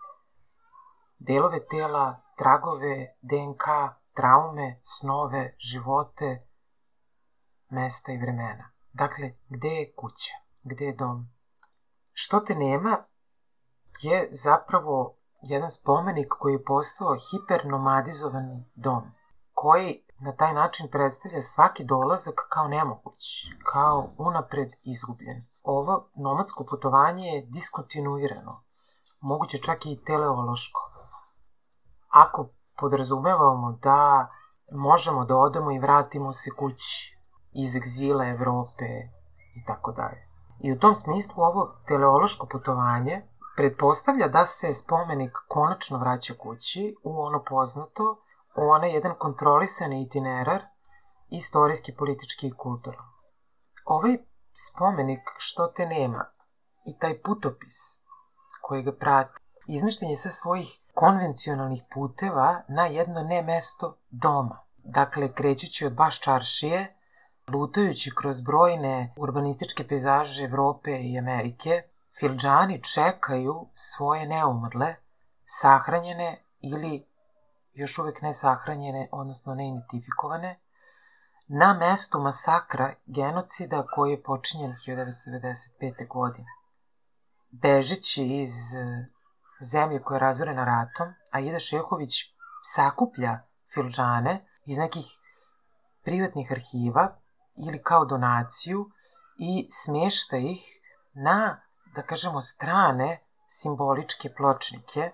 delove 1.20 1.66
tela, 1.68 2.22
tragove, 2.38 3.16
DNK, 3.22 3.66
traume, 4.14 4.80
snove, 4.84 5.56
živote, 5.60 6.48
mesta 7.70 8.12
i 8.12 8.18
vremena. 8.18 8.72
Dakle, 8.94 9.32
gde 9.50 9.68
je 9.68 9.94
kuća? 9.96 10.34
Gde 10.64 10.86
je 10.86 10.96
dom? 10.96 11.30
Što 12.14 12.40
te 12.40 12.56
nema 12.56 13.06
je 14.02 14.30
zapravo 14.32 15.18
jedan 15.42 15.70
spomenik 15.70 16.28
koji 16.40 16.54
je 16.54 16.64
postao 16.64 17.16
hipernomadizovani 17.16 18.66
dom, 18.76 19.04
koji 19.54 20.06
na 20.20 20.36
taj 20.36 20.54
način 20.54 20.88
predstavlja 20.92 21.42
svaki 21.42 21.84
dolazak 21.84 22.48
kao 22.50 22.68
nemoguć, 22.68 23.22
kao 23.72 24.10
unapred 24.18 24.70
izgubljen. 24.84 25.46
Ovo 25.64 26.10
nomadsko 26.16 26.66
putovanje 26.70 27.28
je 27.28 27.46
diskontinuirano, 27.46 28.64
moguće 29.22 29.58
čak 29.58 29.86
i 29.86 30.02
teleološko. 30.06 30.82
Ako 32.10 32.50
podrazumevamo 32.78 33.72
da 33.72 34.30
možemo 34.72 35.26
da 35.26 35.38
odemo 35.38 35.72
i 35.72 35.80
vratimo 35.80 36.34
se 36.34 36.50
kući 36.58 37.18
iz 37.52 37.76
egzila 37.76 38.28
Evrope 38.28 38.86
i 39.56 39.66
tako 39.68 39.92
dalje. 39.92 40.28
I 40.60 40.72
u 40.72 40.80
tom 40.80 40.96
smislu 40.96 41.44
ovo 41.44 41.76
teleološko 41.88 42.48
putovanje 42.48 43.28
pretpostavlja 43.56 44.28
da 44.28 44.46
se 44.46 44.74
spomenik 44.74 45.32
konačno 45.48 45.98
vraća 45.98 46.34
kući 46.34 46.96
u 47.04 47.22
ono 47.22 47.44
poznato, 47.44 48.22
u 48.58 48.62
onaj 48.70 48.94
jedan 48.94 49.16
kontrolisani 49.20 50.04
itinerar, 50.04 50.64
istorijski, 51.30 51.96
politički 51.96 52.48
i 52.48 52.58
kulturno. 52.58 53.04
Ovaj 53.86 54.18
spomenik 54.52 55.22
što 55.38 55.68
te 55.68 55.86
nema 55.86 56.26
i 56.86 56.98
taj 57.00 57.22
putopis 57.22 58.06
koji 58.62 58.84
ga 58.84 58.92
prati, 58.96 59.42
izmešten 59.68 60.10
je 60.10 60.16
sa 60.16 60.32
svojih 60.32 60.82
konvencionalnih 60.94 61.84
puteva 61.94 62.62
na 62.68 62.86
jedno 62.86 63.24
ne 63.24 63.42
mesto 63.42 63.98
doma. 64.10 64.66
Dakle, 64.78 65.34
krećući 65.34 65.86
od 65.86 65.94
baš 65.94 66.20
čaršije, 66.20 66.96
lutajući 67.54 68.12
kroz 68.16 68.42
brojne 68.42 69.14
urbanističke 69.18 69.88
pejzaže 69.88 70.44
Evrope 70.44 70.92
i 70.92 71.20
Amerike, 71.20 71.84
filđani 72.20 72.84
čekaju 72.84 73.70
svoje 73.74 74.28
neumrle, 74.28 74.96
sahranjene 75.46 76.44
ili 76.60 77.08
još 77.74 77.98
uvek 77.98 78.22
ne 78.22 78.34
sahranjene, 78.34 79.10
odnosno 79.12 79.56
neidentifikovane, 79.56 80.60
na 81.48 81.74
mestu 81.74 82.20
masakra 82.20 82.94
genocida 83.06 83.86
koji 83.94 84.12
je 84.12 84.24
počinjen 84.24 84.72
1995. 84.72 86.08
godine. 86.08 86.48
Bežeći 87.52 88.26
iz 88.26 88.54
zemlje 89.72 90.02
koja 90.02 90.16
je 90.16 90.20
razorena 90.20 90.66
ratom, 90.66 91.14
Aida 91.32 91.60
Šehović 91.60 92.12
sakuplja 92.76 93.40
filđane 93.74 94.46
iz 94.66 94.78
nekih 94.78 95.06
privatnih 96.04 96.52
arhiva 96.52 97.16
ili 97.68 97.84
kao 97.84 98.06
donaciju 98.06 98.90
i 99.38 99.68
smješta 99.72 100.38
ih 100.38 100.62
na, 101.14 101.62
da 101.96 102.02
kažemo, 102.02 102.42
strane 102.42 103.24
simboličke 103.48 104.34
pločnike, 104.38 105.12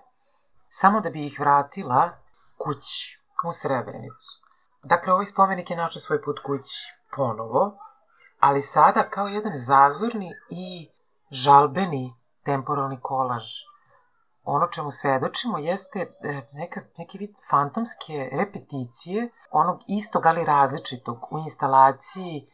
samo 0.68 1.02
da 1.02 1.10
bi 1.10 1.26
ih 1.26 1.40
vratila 1.40 2.10
kući 2.58 3.20
u 3.48 3.52
Srebrenicu. 3.52 4.42
Dakle, 4.84 5.14
ovaj 5.14 5.26
spomenik 5.26 5.70
je 5.70 5.78
našao 5.78 6.00
svoj 6.00 6.22
put 6.22 6.40
kući 6.46 6.94
ponovo, 7.16 7.78
ali 8.40 8.62
sada 8.62 9.10
kao 9.10 9.28
jedan 9.28 9.54
zazorni 9.56 10.32
i 10.50 10.90
žalbeni 11.32 12.16
temporalni 12.46 13.00
kolaž 13.02 13.44
ono 14.44 14.68
čemu 14.68 14.92
svedočimo 14.92 15.58
jeste 15.58 16.00
e, 16.00 16.42
neka, 16.54 16.82
neki 16.98 17.18
vid 17.18 17.30
fantomske 17.50 18.30
repeticije 18.32 19.30
onog 19.52 19.80
istog 19.88 20.26
ali 20.26 20.46
različitog 20.46 21.18
u 21.32 21.38
instalaciji 21.38 22.46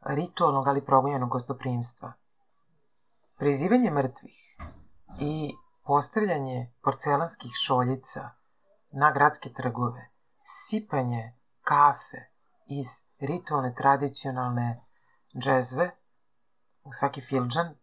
ritualnog 0.00 0.68
ali 0.68 0.84
progonjenog 0.84 1.28
gostoprimstva. 1.28 2.12
Prizivanje 3.42 3.90
mrtvih 3.90 4.56
i 5.20 5.54
postavljanje 5.84 6.72
porcelanskih 6.82 7.50
šoljica 7.66 8.20
na 8.92 9.10
gradske 9.10 9.52
trgove, 9.52 10.10
sipanje 10.44 11.38
kafe 11.62 12.20
iz 12.66 12.86
ritualne 13.20 13.74
tradicionalne 13.74 14.84
džezve 15.38 15.90
u 16.84 16.92
svaki 16.92 17.20
filđan 17.20 17.74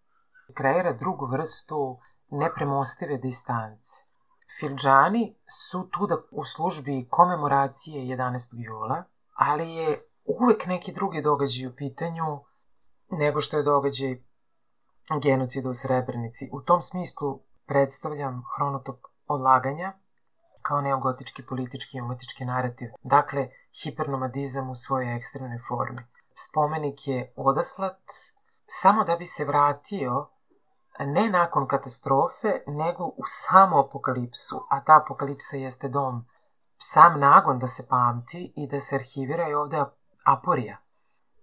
kreira 0.54 0.94
drugu 0.94 1.26
vrstu 1.26 2.00
nepremostive 2.30 3.18
distance. 3.18 3.92
Filđani 4.60 5.38
su 5.70 5.90
tu 5.92 6.08
da 6.08 6.16
u 6.32 6.44
službi 6.44 7.08
komemoracije 7.10 8.18
11. 8.18 8.48
jula, 8.52 9.04
ali 9.34 9.74
je 9.74 10.08
uvek 10.42 10.66
neki 10.66 10.94
drugi 10.94 11.22
događaj 11.22 11.68
u 11.68 11.76
pitanju 11.76 12.44
nego 13.10 13.42
što 13.42 13.58
je 13.58 13.64
događaj 13.64 14.29
genocida 15.22 15.70
u 15.70 15.74
Srebrenici. 15.74 16.50
U 16.54 16.62
tom 16.62 16.82
smislu 16.82 17.40
predstavljam 17.66 18.44
hronotop 18.56 19.00
odlaganja 19.28 19.94
kao 20.62 20.82
neogotički 20.82 21.46
politički 21.46 21.98
i 21.98 22.02
umetnički 22.02 22.46
narativ. 22.46 22.90
Dakle, 23.04 23.50
hipernomadizam 23.84 24.70
u 24.70 24.76
svojoj 24.76 25.16
ekstremnoj 25.16 25.60
formi. 25.68 26.02
Spomenik 26.34 27.08
je 27.08 27.34
odaslat 27.36 28.02
samo 28.66 29.04
da 29.04 29.16
bi 29.16 29.26
se 29.26 29.46
vratio 29.46 30.30
ne 31.00 31.30
nakon 31.30 31.68
katastrofe, 31.68 32.62
nego 32.68 33.06
u 33.06 33.24
samu 33.26 33.80
apokalipsu, 33.80 34.66
a 34.70 34.84
ta 34.84 35.02
apokalipsa 35.04 35.58
jeste 35.58 35.90
dom. 35.90 36.26
Sam 36.78 37.20
nagon 37.20 37.60
da 37.60 37.68
se 37.68 37.88
pamti 37.88 38.54
i 38.56 38.68
da 38.68 38.80
se 38.80 38.96
arhivira 38.96 39.44
je 39.44 39.58
ovde 39.58 39.84
aporija. 40.26 40.78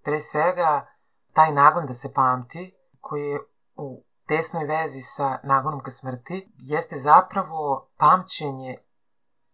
Pre 0.04 0.20
svega, 0.20 0.86
taj 1.32 1.52
nagon 1.52 1.86
da 1.86 1.92
se 1.92 2.14
pamti, 2.14 2.75
koji 3.08 3.22
je 3.22 3.40
u 3.76 4.04
tesnoj 4.28 4.64
vezi 4.64 5.00
sa 5.00 5.38
nagonom 5.42 5.80
ka 5.80 5.90
smrti, 5.90 6.52
jeste 6.58 6.96
zapravo 6.96 7.88
pamćenje 7.98 8.76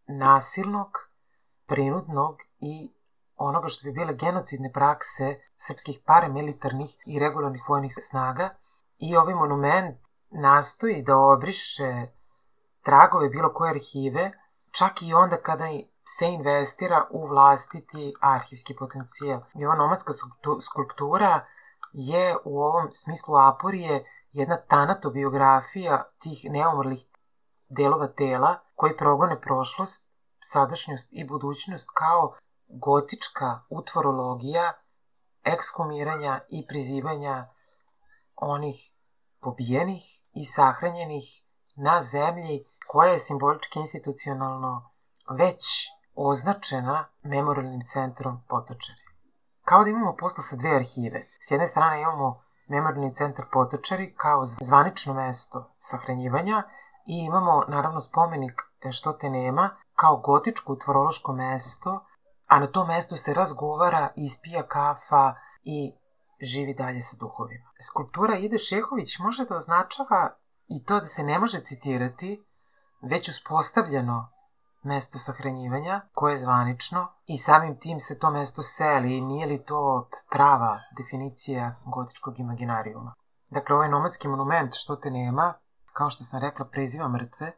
nasilnog, 0.06 0.88
prinudnog 1.66 2.36
i 2.60 2.92
onoga 3.36 3.68
što 3.68 3.84
bi 3.84 3.92
bile 3.92 4.14
genocidne 4.14 4.72
prakse 4.72 5.40
srpskih 5.56 6.00
paramilitarnih 6.06 6.96
i 7.06 7.18
regularnih 7.18 7.62
vojnih 7.68 7.92
snaga 8.00 8.54
i 8.98 9.16
ovaj 9.16 9.34
monument 9.34 9.96
nastoji 10.30 11.02
da 11.02 11.16
obriše 11.16 12.06
tragove 12.82 13.28
bilo 13.28 13.52
koje 13.52 13.70
arhive, 13.70 14.32
čak 14.70 15.02
i 15.02 15.14
onda 15.14 15.36
kada 15.36 15.64
se 16.04 16.26
investira 16.26 17.06
u 17.10 17.26
vlastiti 17.26 18.14
arhivski 18.20 18.76
potencijal. 18.76 19.40
I 19.54 19.66
ova 19.66 19.76
nomadska 19.76 20.12
skulptura 20.60 21.46
je 21.92 22.36
u 22.44 22.62
ovom 22.62 22.92
smislu 22.92 23.36
aporije 23.36 24.04
jedna 24.32 24.56
tanatobiografija 24.56 26.02
tih 26.18 26.44
neumrlih 26.50 27.04
delova 27.68 28.06
tela 28.06 28.58
koji 28.74 28.96
progone 28.96 29.40
prošlost, 29.40 30.08
sadašnjost 30.40 31.08
i 31.12 31.24
budućnost 31.24 31.90
kao 31.94 32.34
gotička 32.68 33.60
utvorologija 33.70 34.72
ekskumiranja 35.44 36.40
i 36.48 36.66
prizivanja 36.66 37.48
onih 38.36 38.94
pobijenih 39.40 40.02
i 40.32 40.44
sahranjenih 40.44 41.42
na 41.76 42.00
zemlji 42.00 42.64
koja 42.88 43.12
je 43.12 43.18
simbolički 43.18 43.78
institucionalno 43.78 44.90
već 45.38 45.88
označena 46.14 47.08
memorialnim 47.22 47.80
centrom 47.80 48.42
Potočari. 48.48 49.11
Kao 49.64 49.84
da 49.84 49.90
imamo 49.90 50.16
posla 50.16 50.42
sa 50.42 50.56
dve 50.56 50.76
arhive. 50.76 51.26
S 51.40 51.50
jedne 51.50 51.66
strane 51.66 52.00
imamo 52.00 52.42
memorialni 52.68 53.14
centar 53.14 53.44
Potočari 53.52 54.14
kao 54.14 54.44
zvanično 54.44 55.14
mesto 55.14 55.74
sahranjivanja 55.78 56.62
i 57.06 57.24
imamo 57.24 57.64
naravno 57.68 58.00
spomenik 58.00 58.62
e, 58.84 58.92
što 58.92 59.12
te 59.12 59.30
nema 59.30 59.70
kao 59.94 60.16
gotičko 60.16 60.72
utvorološko 60.72 61.32
mesto, 61.32 62.04
a 62.48 62.60
na 62.60 62.66
tom 62.66 62.88
mestu 62.88 63.16
se 63.16 63.34
razgovara, 63.34 64.12
ispija 64.16 64.66
kafa 64.66 65.34
i 65.62 65.94
živi 66.40 66.74
dalje 66.74 67.02
sa 67.02 67.16
duhovima. 67.20 67.70
Skulptura 67.80 68.36
Ide 68.36 68.58
Šehović 68.58 69.18
može 69.18 69.44
da 69.44 69.56
označava 69.56 70.36
i 70.68 70.84
to 70.84 71.00
da 71.00 71.06
se 71.06 71.22
ne 71.22 71.38
može 71.38 71.60
citirati, 71.60 72.44
već 73.02 73.28
uspostavljeno 73.28 74.32
mesto 74.82 75.18
sahranjivanja, 75.18 76.00
koje 76.12 76.32
je 76.32 76.38
zvanično, 76.38 77.08
i 77.26 77.36
samim 77.36 77.80
tim 77.80 78.00
se 78.00 78.18
to 78.18 78.30
mesto 78.30 78.62
seli, 78.62 79.20
nije 79.20 79.46
li 79.46 79.64
to 79.64 80.08
prava 80.30 80.78
definicija 80.96 81.74
gotičkog 81.84 82.38
imaginarijuma. 82.38 83.14
Dakle, 83.50 83.76
ovaj 83.76 83.88
nomadski 83.88 84.28
monument, 84.28 84.72
što 84.74 84.96
te 84.96 85.10
nema, 85.10 85.54
kao 85.92 86.10
što 86.10 86.24
sam 86.24 86.40
rekla, 86.40 86.68
preziva 86.68 87.08
mrtve, 87.08 87.52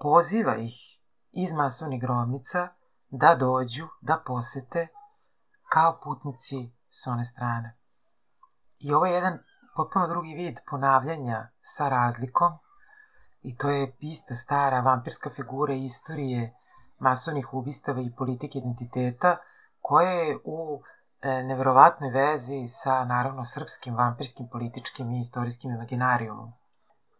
poziva 0.00 0.56
ih 0.56 1.00
iz 1.32 1.52
masovnih 1.52 2.00
grobnica 2.00 2.68
da 3.10 3.34
dođu, 3.34 3.86
da 4.00 4.22
posete, 4.26 4.88
kao 5.72 6.00
putnici 6.04 6.72
s 6.88 7.06
one 7.06 7.24
strane. 7.24 7.78
I 8.78 8.92
ovo 8.94 9.06
je 9.06 9.12
jedan 9.12 9.38
potpuno 9.76 10.06
drugi 10.06 10.34
vid 10.34 10.58
ponavljanja 10.70 11.48
sa 11.60 11.88
razlikom 11.88 12.52
i 13.42 13.56
to 13.56 13.70
je 13.70 13.96
ista 13.98 14.34
stara 14.34 14.80
vampirska 14.80 15.30
figura 15.30 15.74
istorije 15.74 16.54
masovnih 16.98 17.54
ubistava 17.54 18.00
i 18.00 18.14
politike 18.18 18.58
identiteta 18.58 19.36
koja 19.80 20.10
je 20.10 20.38
u 20.44 20.82
e, 21.22 21.42
neverovatnoj 21.42 22.10
vezi 22.10 22.68
sa 22.68 23.04
naravno 23.04 23.44
srpskim 23.44 23.96
vampirskim 23.96 24.48
političkim 24.48 25.10
i 25.10 25.18
istorijskim 25.18 25.70
imaginarijumom. 25.70 26.52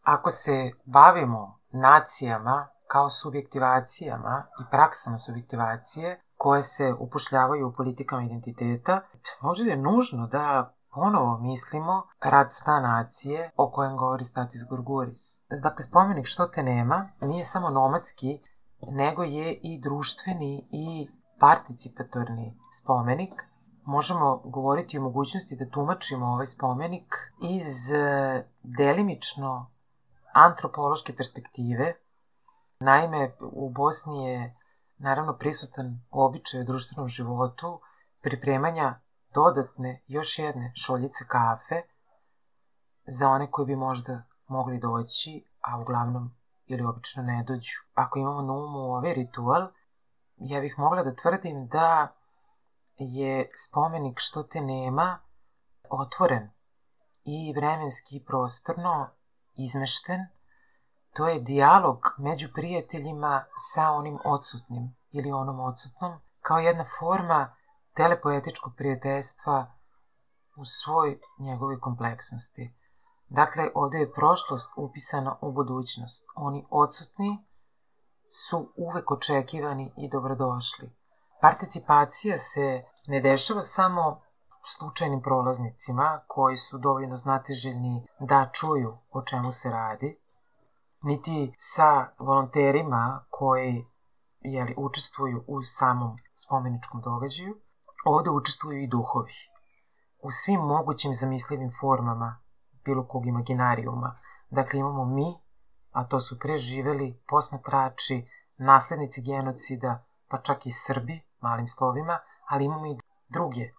Ako 0.03 0.31
se 0.31 0.71
bavimo 0.85 1.59
nacijama 1.71 2.69
kao 2.87 3.09
subjektivacijama 3.11 4.47
i 4.61 4.71
praksama 4.71 5.19
subjektivacije 5.19 6.21
koje 6.37 6.63
se 6.63 6.95
upošljavaju 6.99 7.69
u 7.69 7.73
politikama 7.73 8.23
identiteta, 8.23 9.01
možda 9.41 9.71
je 9.71 9.77
nužno 9.77 10.27
da 10.27 10.75
ponovo 10.95 11.39
mislimo 11.39 12.03
rad 12.21 12.49
sna 12.51 12.81
nacije 12.81 13.51
o 13.57 13.71
kojem 13.71 13.97
govori 13.97 14.25
Statis 14.25 14.61
Gurguris. 14.69 15.43
Dakle, 15.63 15.85
spomenik 15.85 16.27
što 16.27 16.47
te 16.47 16.63
nema 16.63 17.09
nije 17.21 17.45
samo 17.45 17.71
nomadski, 17.71 18.41
nego 18.83 19.23
je 19.23 19.53
i 19.53 19.81
društveni 19.81 20.69
i 20.73 21.09
participatorni 21.41 22.59
spomenik. 22.73 23.43
Možemo 23.85 24.37
govoriti 24.45 24.99
o 24.99 25.03
mogućnosti 25.03 25.57
da 25.57 25.71
tumačimo 25.71 26.27
ovaj 26.27 26.47
spomenik 26.47 27.15
iz 27.43 27.93
e, 27.93 28.45
delimično 28.63 29.71
antropološke 30.33 31.17
perspektive. 31.17 31.95
Naime, 32.81 33.37
u 33.53 33.71
Bosni 33.71 34.27
je 34.27 34.57
naravno 34.99 35.37
prisutan 35.37 36.01
običaj 36.11 36.61
u 36.61 36.65
društvenom 36.65 37.09
životu 37.09 37.81
pripremanja 38.21 39.01
dodatne 39.35 40.03
još 40.07 40.39
jedne 40.39 40.73
šoljice 40.77 41.25
kafe 41.29 41.83
za 43.07 43.29
one 43.29 43.51
koji 43.51 43.67
bi 43.67 43.77
možda 43.77 44.23
mogli 44.47 44.79
doći, 44.79 45.45
a 45.61 45.79
uglavnom 45.81 46.35
ili 46.67 46.85
obično 46.85 47.23
ne 47.23 47.45
dođu. 47.47 47.79
Ako 47.95 48.19
imamo 48.19 48.43
na 48.43 48.53
umu 48.53 48.79
ovaj 48.79 49.15
ritual, 49.15 49.69
ja 50.37 50.61
bih 50.61 50.75
mogla 50.79 51.03
da 51.03 51.15
tvrdim 51.15 51.69
da 51.69 52.17
je 52.97 53.49
spomenik 53.69 54.19
što 54.19 54.43
te 54.43 54.61
nema 54.61 55.19
otvoren 55.91 56.51
i 57.25 57.53
vremenski 57.57 58.17
i 58.17 58.25
prostorno 58.25 59.11
izmešten. 59.55 60.21
To 61.15 61.29
je 61.29 61.41
dijalog 61.41 61.99
među 62.19 62.49
prijateljima 62.55 63.45
sa 63.73 63.91
onim 63.91 64.19
odsutnim 64.25 64.97
ili 65.11 65.33
onom 65.33 65.61
odsutnom, 65.61 66.21
kao 66.41 66.59
jedna 66.59 66.85
forma 66.99 67.57
telepoetičkog 67.95 68.73
prijateljstva 68.77 69.73
u 70.57 70.65
svoj 70.65 71.21
njegovoj 71.39 71.81
kompleksnosti. 71.81 72.75
Dakle, 73.29 73.71
ovde 73.75 73.99
je 73.99 74.13
prošlost 74.13 74.71
upisana 74.77 75.39
u 75.41 75.53
budućnost. 75.53 76.27
Oni 76.37 76.67
odsutni 76.71 77.47
su 78.29 78.73
uvek 78.77 79.11
očekivani 79.11 79.93
i 79.97 80.09
dobrodošli. 80.09 80.97
Participacija 81.41 82.39
se 82.39 82.85
ne 83.07 83.21
dešava 83.21 83.63
samo 83.63 84.21
slučajnim 84.65 85.23
prolaznicima 85.23 86.21
koji 86.27 86.57
su 86.57 86.79
dovoljno 86.79 87.17
znatiželjni 87.17 88.07
da 88.21 88.51
čuju 88.53 88.99
o 89.11 89.23
čemu 89.23 89.51
se 89.51 89.71
radi, 89.71 90.21
niti 91.03 91.55
sa 91.59 92.07
volonterima 92.19 93.25
koji 93.31 93.87
jeli, 94.41 94.75
učestvuju 94.79 95.45
u 95.47 95.63
samom 95.63 96.17
spomeničkom 96.35 97.01
događaju, 97.01 97.61
Ovde 98.05 98.31
učestvuju 98.31 98.83
i 98.83 98.87
duhovi. 98.87 99.35
U 100.23 100.31
svim 100.31 100.61
mogućim 100.61 101.15
zamislivim 101.15 101.71
formama 101.81 102.39
bilo 102.85 103.07
kog 103.07 103.27
imaginarijuma. 103.27 104.19
Dakle, 104.51 104.81
imamo 104.81 105.05
mi, 105.05 105.39
a 105.91 106.05
to 106.05 106.21
su 106.21 106.39
preživeli, 106.39 107.23
posmatrači, 107.29 108.29
naslednici 108.57 109.23
genocida, 109.23 110.05
pa 110.29 110.39
čak 110.39 110.67
i 110.67 110.73
Srbi, 110.73 111.21
malim 111.41 111.69
slovima, 111.69 112.19
ali 112.49 112.65
imamo 112.65 112.87
i 112.87 112.99
druge, 113.29 113.71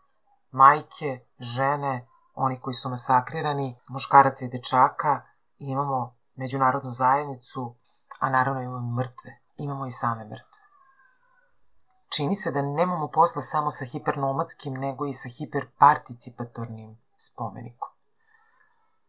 majke, 0.51 1.25
žene, 1.39 2.07
oni 2.33 2.59
koji 2.59 2.73
su 2.73 2.89
masakrirani, 2.89 3.79
muškaraca 3.87 4.45
i 4.45 4.49
dečaka, 4.49 5.21
i 5.57 5.65
imamo 5.65 6.15
međunarodnu 6.35 6.91
zajednicu, 6.91 7.75
a 8.19 8.29
naravno 8.29 8.61
imamo 8.61 8.87
i 8.87 8.95
mrtve. 8.95 9.39
Imamo 9.57 9.85
i 9.85 9.91
same 9.91 10.25
mrtve 10.25 10.60
čini 12.15 12.35
se 12.35 12.51
da 12.51 12.61
nemamo 12.61 13.07
posla 13.07 13.41
samo 13.41 13.71
sa 13.71 13.85
hipernomadskim, 13.85 14.73
nego 14.73 15.05
i 15.05 15.13
sa 15.13 15.29
hiperparticipatornim 15.29 16.97
spomenikom. 17.17 17.89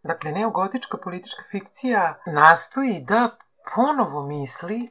Dakle, 0.03 0.33
neogotička 0.33 0.97
politička 0.97 1.43
fikcija 1.51 2.23
nastoji 2.27 3.01
da 3.01 3.37
ponovo 3.75 4.23
misli 4.27 4.91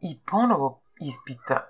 i 0.00 0.20
ponovo 0.30 0.80
ispita 1.00 1.60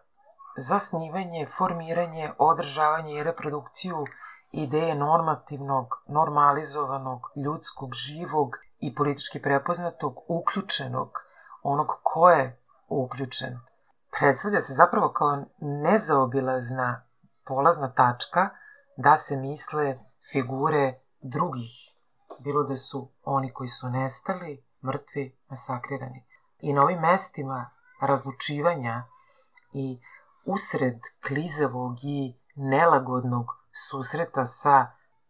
zasnivanje, 0.57 1.47
formiranje, 1.47 2.33
održavanje 2.39 3.15
i 3.15 3.23
reprodukciju 3.23 4.05
ideje 4.53 4.95
normativnog, 4.95 5.87
normalizovanog, 6.09 7.21
ljudskog, 7.45 7.95
živog 7.95 8.57
i 8.79 8.95
politički 8.95 9.43
prepoznatog, 9.43 10.15
uključenog, 10.29 11.11
onog 11.63 11.87
ko 12.03 12.31
je 12.31 12.61
uključen 12.89 13.68
predstavlja 14.11 14.61
se 14.61 14.73
zapravo 14.73 15.13
kao 15.13 15.45
nezaobilazna 15.61 17.03
polazna 17.45 17.93
tačka 17.93 18.49
da 18.97 19.17
se 19.17 19.37
misle 19.37 19.99
figure 20.33 21.01
drugih, 21.21 21.73
bilo 22.39 22.63
da 22.63 22.77
su 22.77 23.11
oni 23.23 23.53
koji 23.53 23.69
su 23.69 23.89
nestali, 23.89 24.65
mrtvi, 24.87 25.39
masakrirani. 25.49 26.27
I 26.59 26.73
na 26.73 26.83
ovim 26.83 27.01
mestima 27.01 27.71
razlučivanja 28.01 29.05
i 29.73 30.01
usred 30.45 30.99
klizavog 31.27 31.97
i 32.03 32.41
nelagodnog 32.55 33.47
susreta 33.91 34.47
sa 34.47 34.87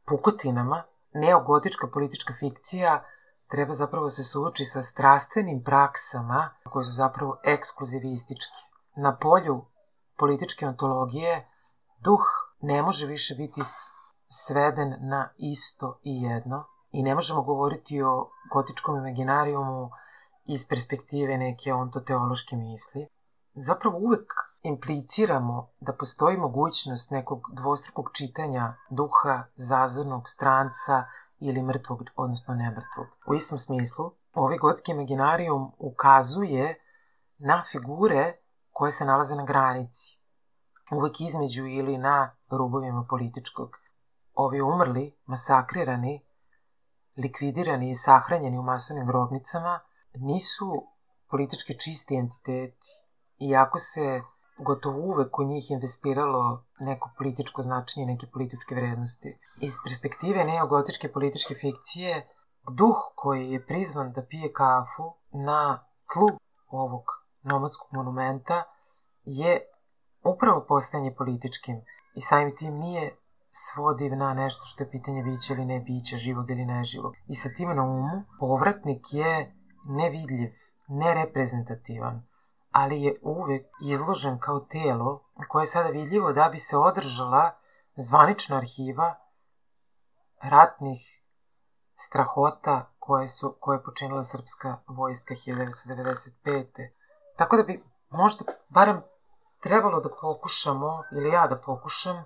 pukotinama, 0.07 0.83
neogotička 1.13 1.87
politička 1.87 2.35
fikcija 2.41 3.05
treba 3.49 3.73
zapravo 3.73 4.09
se 4.09 4.25
suoči 4.25 4.65
sa 4.65 4.83
strastvenim 4.83 5.63
praksama 5.65 6.51
koje 6.65 6.85
su 6.85 6.93
zapravo 6.93 7.41
ekskluzivističke. 7.45 8.68
Na 9.01 9.17
polju 9.17 9.65
političke 10.17 10.67
ontologije 10.69 11.49
duh 12.05 12.25
ne 12.61 12.83
može 12.83 13.07
više 13.07 13.35
biti 13.35 13.61
sveden 14.29 14.95
na 15.01 15.29
isto 15.37 16.01
i 16.03 16.23
jedno 16.23 16.65
i 16.91 17.03
ne 17.03 17.15
možemo 17.15 17.43
govoriti 17.43 18.03
o 18.03 18.31
gotičkom 18.53 18.97
imaginarijumu 18.97 19.91
iz 20.45 20.69
perspektive 20.69 21.39
neke 21.39 21.75
ontoteološke 21.75 22.57
misli. 22.57 23.07
Zapravo 23.55 23.99
uvek 23.99 24.33
impliciramo 24.63 25.69
da 25.81 25.93
postoji 25.93 26.37
mogućnost 26.37 27.11
nekog 27.11 27.41
dvostrukog 27.53 28.11
čitanja 28.13 28.75
duha, 28.91 29.45
zazornog, 29.57 30.29
stranca 30.29 31.05
ili 31.39 31.63
mrtvog, 31.63 32.03
odnosno 32.17 32.55
nemrtvog. 32.55 33.07
U 33.27 33.35
istom 33.35 33.59
smislu, 33.59 34.11
ovaj 34.35 34.59
gotski 34.59 34.93
imaginarijum 34.93 35.73
ukazuje 35.79 36.85
na 37.39 37.63
figure 37.73 38.37
koje 38.79 38.93
se 38.93 39.05
nalaze 39.05 39.35
na 39.35 39.45
granici, 39.45 40.19
uvek 40.97 41.21
između 41.21 41.65
ili 41.67 41.99
na 41.99 42.37
rubovima 42.51 43.07
političkog. 43.11 43.71
Ovi 44.35 44.61
umrli, 44.63 45.17
masakrirani, 45.27 46.27
likvidirani 47.17 47.91
i 47.91 47.95
sahranjeni 47.95 48.59
u 48.59 48.63
masovnim 48.63 49.07
grobnicama 49.07 49.81
nisu 50.15 50.71
politički 51.31 51.79
čisti 51.79 52.15
entiteti, 52.15 52.87
iako 53.39 53.79
se 53.79 54.23
gotovo 54.59 54.99
uvek 54.99 55.39
u 55.39 55.45
njih 55.45 55.71
investiralo 55.71 56.65
neko 56.81 57.11
političko 57.19 57.63
značenje, 57.63 58.07
neke 58.07 58.27
političke 58.27 58.75
vrednosti. 58.75 59.39
Iz 59.61 59.75
perspektive 59.85 60.45
neogotičke 60.45 61.13
političke 61.13 61.55
fikcije, 61.55 62.29
duh 62.77 62.99
koji 63.15 63.51
je 63.51 63.67
prizvan 63.67 64.13
da 64.13 64.27
pije 64.27 64.53
kafu 64.53 65.15
na 65.33 65.87
tlu 66.13 66.29
ovog 66.69 67.19
nomadskog 67.51 67.89
monumenta 67.93 68.65
je 69.25 69.61
upravo 70.25 70.65
postajanje 70.69 71.15
političkim 71.15 71.77
i 72.15 72.21
samim 72.21 72.57
tim 72.57 72.75
nije 72.75 73.17
svodiv 73.53 74.17
na 74.17 74.35
nešto 74.35 74.63
što 74.65 74.85
je 74.85 74.91
pitanje 74.91 75.23
bića 75.23 75.55
ili 75.55 75.65
ne 75.65 75.81
bića, 75.81 76.17
živog 76.17 76.51
ili 76.51 76.65
neživog. 76.65 77.15
I 77.27 77.35
sa 77.35 77.49
tim 77.57 77.77
na 77.77 77.83
umu, 77.83 78.23
povratnik 78.41 79.03
je 79.13 79.55
nevidljiv, 79.85 80.53
nereprezentativan, 80.89 82.27
ali 82.71 83.03
je 83.03 83.15
uvek 83.23 83.67
izložen 83.85 84.39
kao 84.39 84.61
telo 84.61 85.25
koje 85.49 85.63
je 85.63 85.67
sada 85.67 85.89
vidljivo 85.89 86.33
da 86.33 86.49
bi 86.53 86.59
se 86.59 86.77
održala 86.77 87.51
zvanična 87.97 88.57
arhiva 88.57 89.15
ratnih 90.43 91.23
strahota 91.95 92.93
koje, 92.99 93.29
su, 93.29 93.57
koje 93.61 93.77
je 93.77 93.83
počinila 93.83 94.25
srpska 94.25 94.77
vojska 94.89 95.35
1995. 95.35 96.91
Tako 97.39 97.57
da 97.57 97.63
bi 97.63 97.85
možda 98.11 98.45
barem 98.69 99.03
trebalo 99.61 100.01
da 100.01 100.09
pokušamo, 100.21 101.03
ili 101.13 101.29
ja 101.29 101.47
da 101.47 101.61
pokušam, 101.61 102.25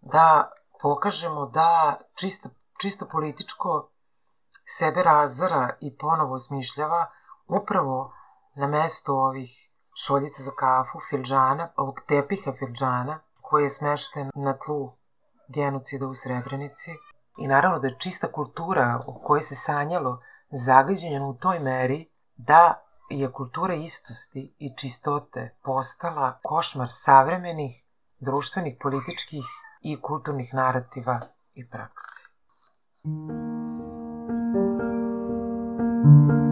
da 0.00 0.50
pokažemo 0.82 1.46
da 1.46 1.96
čisto, 2.14 2.48
čisto 2.80 3.06
političko 3.06 3.88
sebe 4.78 5.02
razara 5.02 5.70
i 5.80 5.96
ponovo 5.96 6.34
osmišljava 6.34 7.06
upravo 7.46 8.12
na 8.54 8.66
mesto 8.66 9.14
ovih 9.14 9.50
šoljica 10.06 10.42
za 10.42 10.50
kafu, 10.50 10.98
filđana, 11.10 11.68
ovog 11.76 12.00
tepiha 12.08 12.52
filđana, 12.58 13.20
koji 13.42 13.62
je 13.62 13.70
smešten 13.70 14.30
na 14.34 14.58
tlu 14.58 14.92
genocida 15.48 16.06
u 16.06 16.14
Srebrenici. 16.14 16.90
I 17.38 17.48
naravno 17.48 17.78
da 17.78 17.86
je 17.86 17.98
čista 17.98 18.32
kultura 18.32 19.00
o 19.06 19.20
kojoj 19.24 19.42
se 19.42 19.54
sanjalo 19.54 20.20
zagađenja 20.50 21.24
u 21.24 21.34
toj 21.34 21.58
meri 21.58 22.10
da 22.36 22.85
je 23.10 23.32
kultura 23.32 23.74
istosti 23.74 24.54
i 24.58 24.72
čistote 24.76 25.56
postala 25.62 26.38
košmar 26.42 26.88
savremenih 26.90 27.84
društvenih, 28.20 28.76
političkih 28.80 29.44
i 29.82 30.00
kulturnih 30.00 30.54
narativa 30.54 31.20
i 31.54 31.68
praksi. 31.68 32.26
Thank 33.06 33.30
you. 36.30 36.45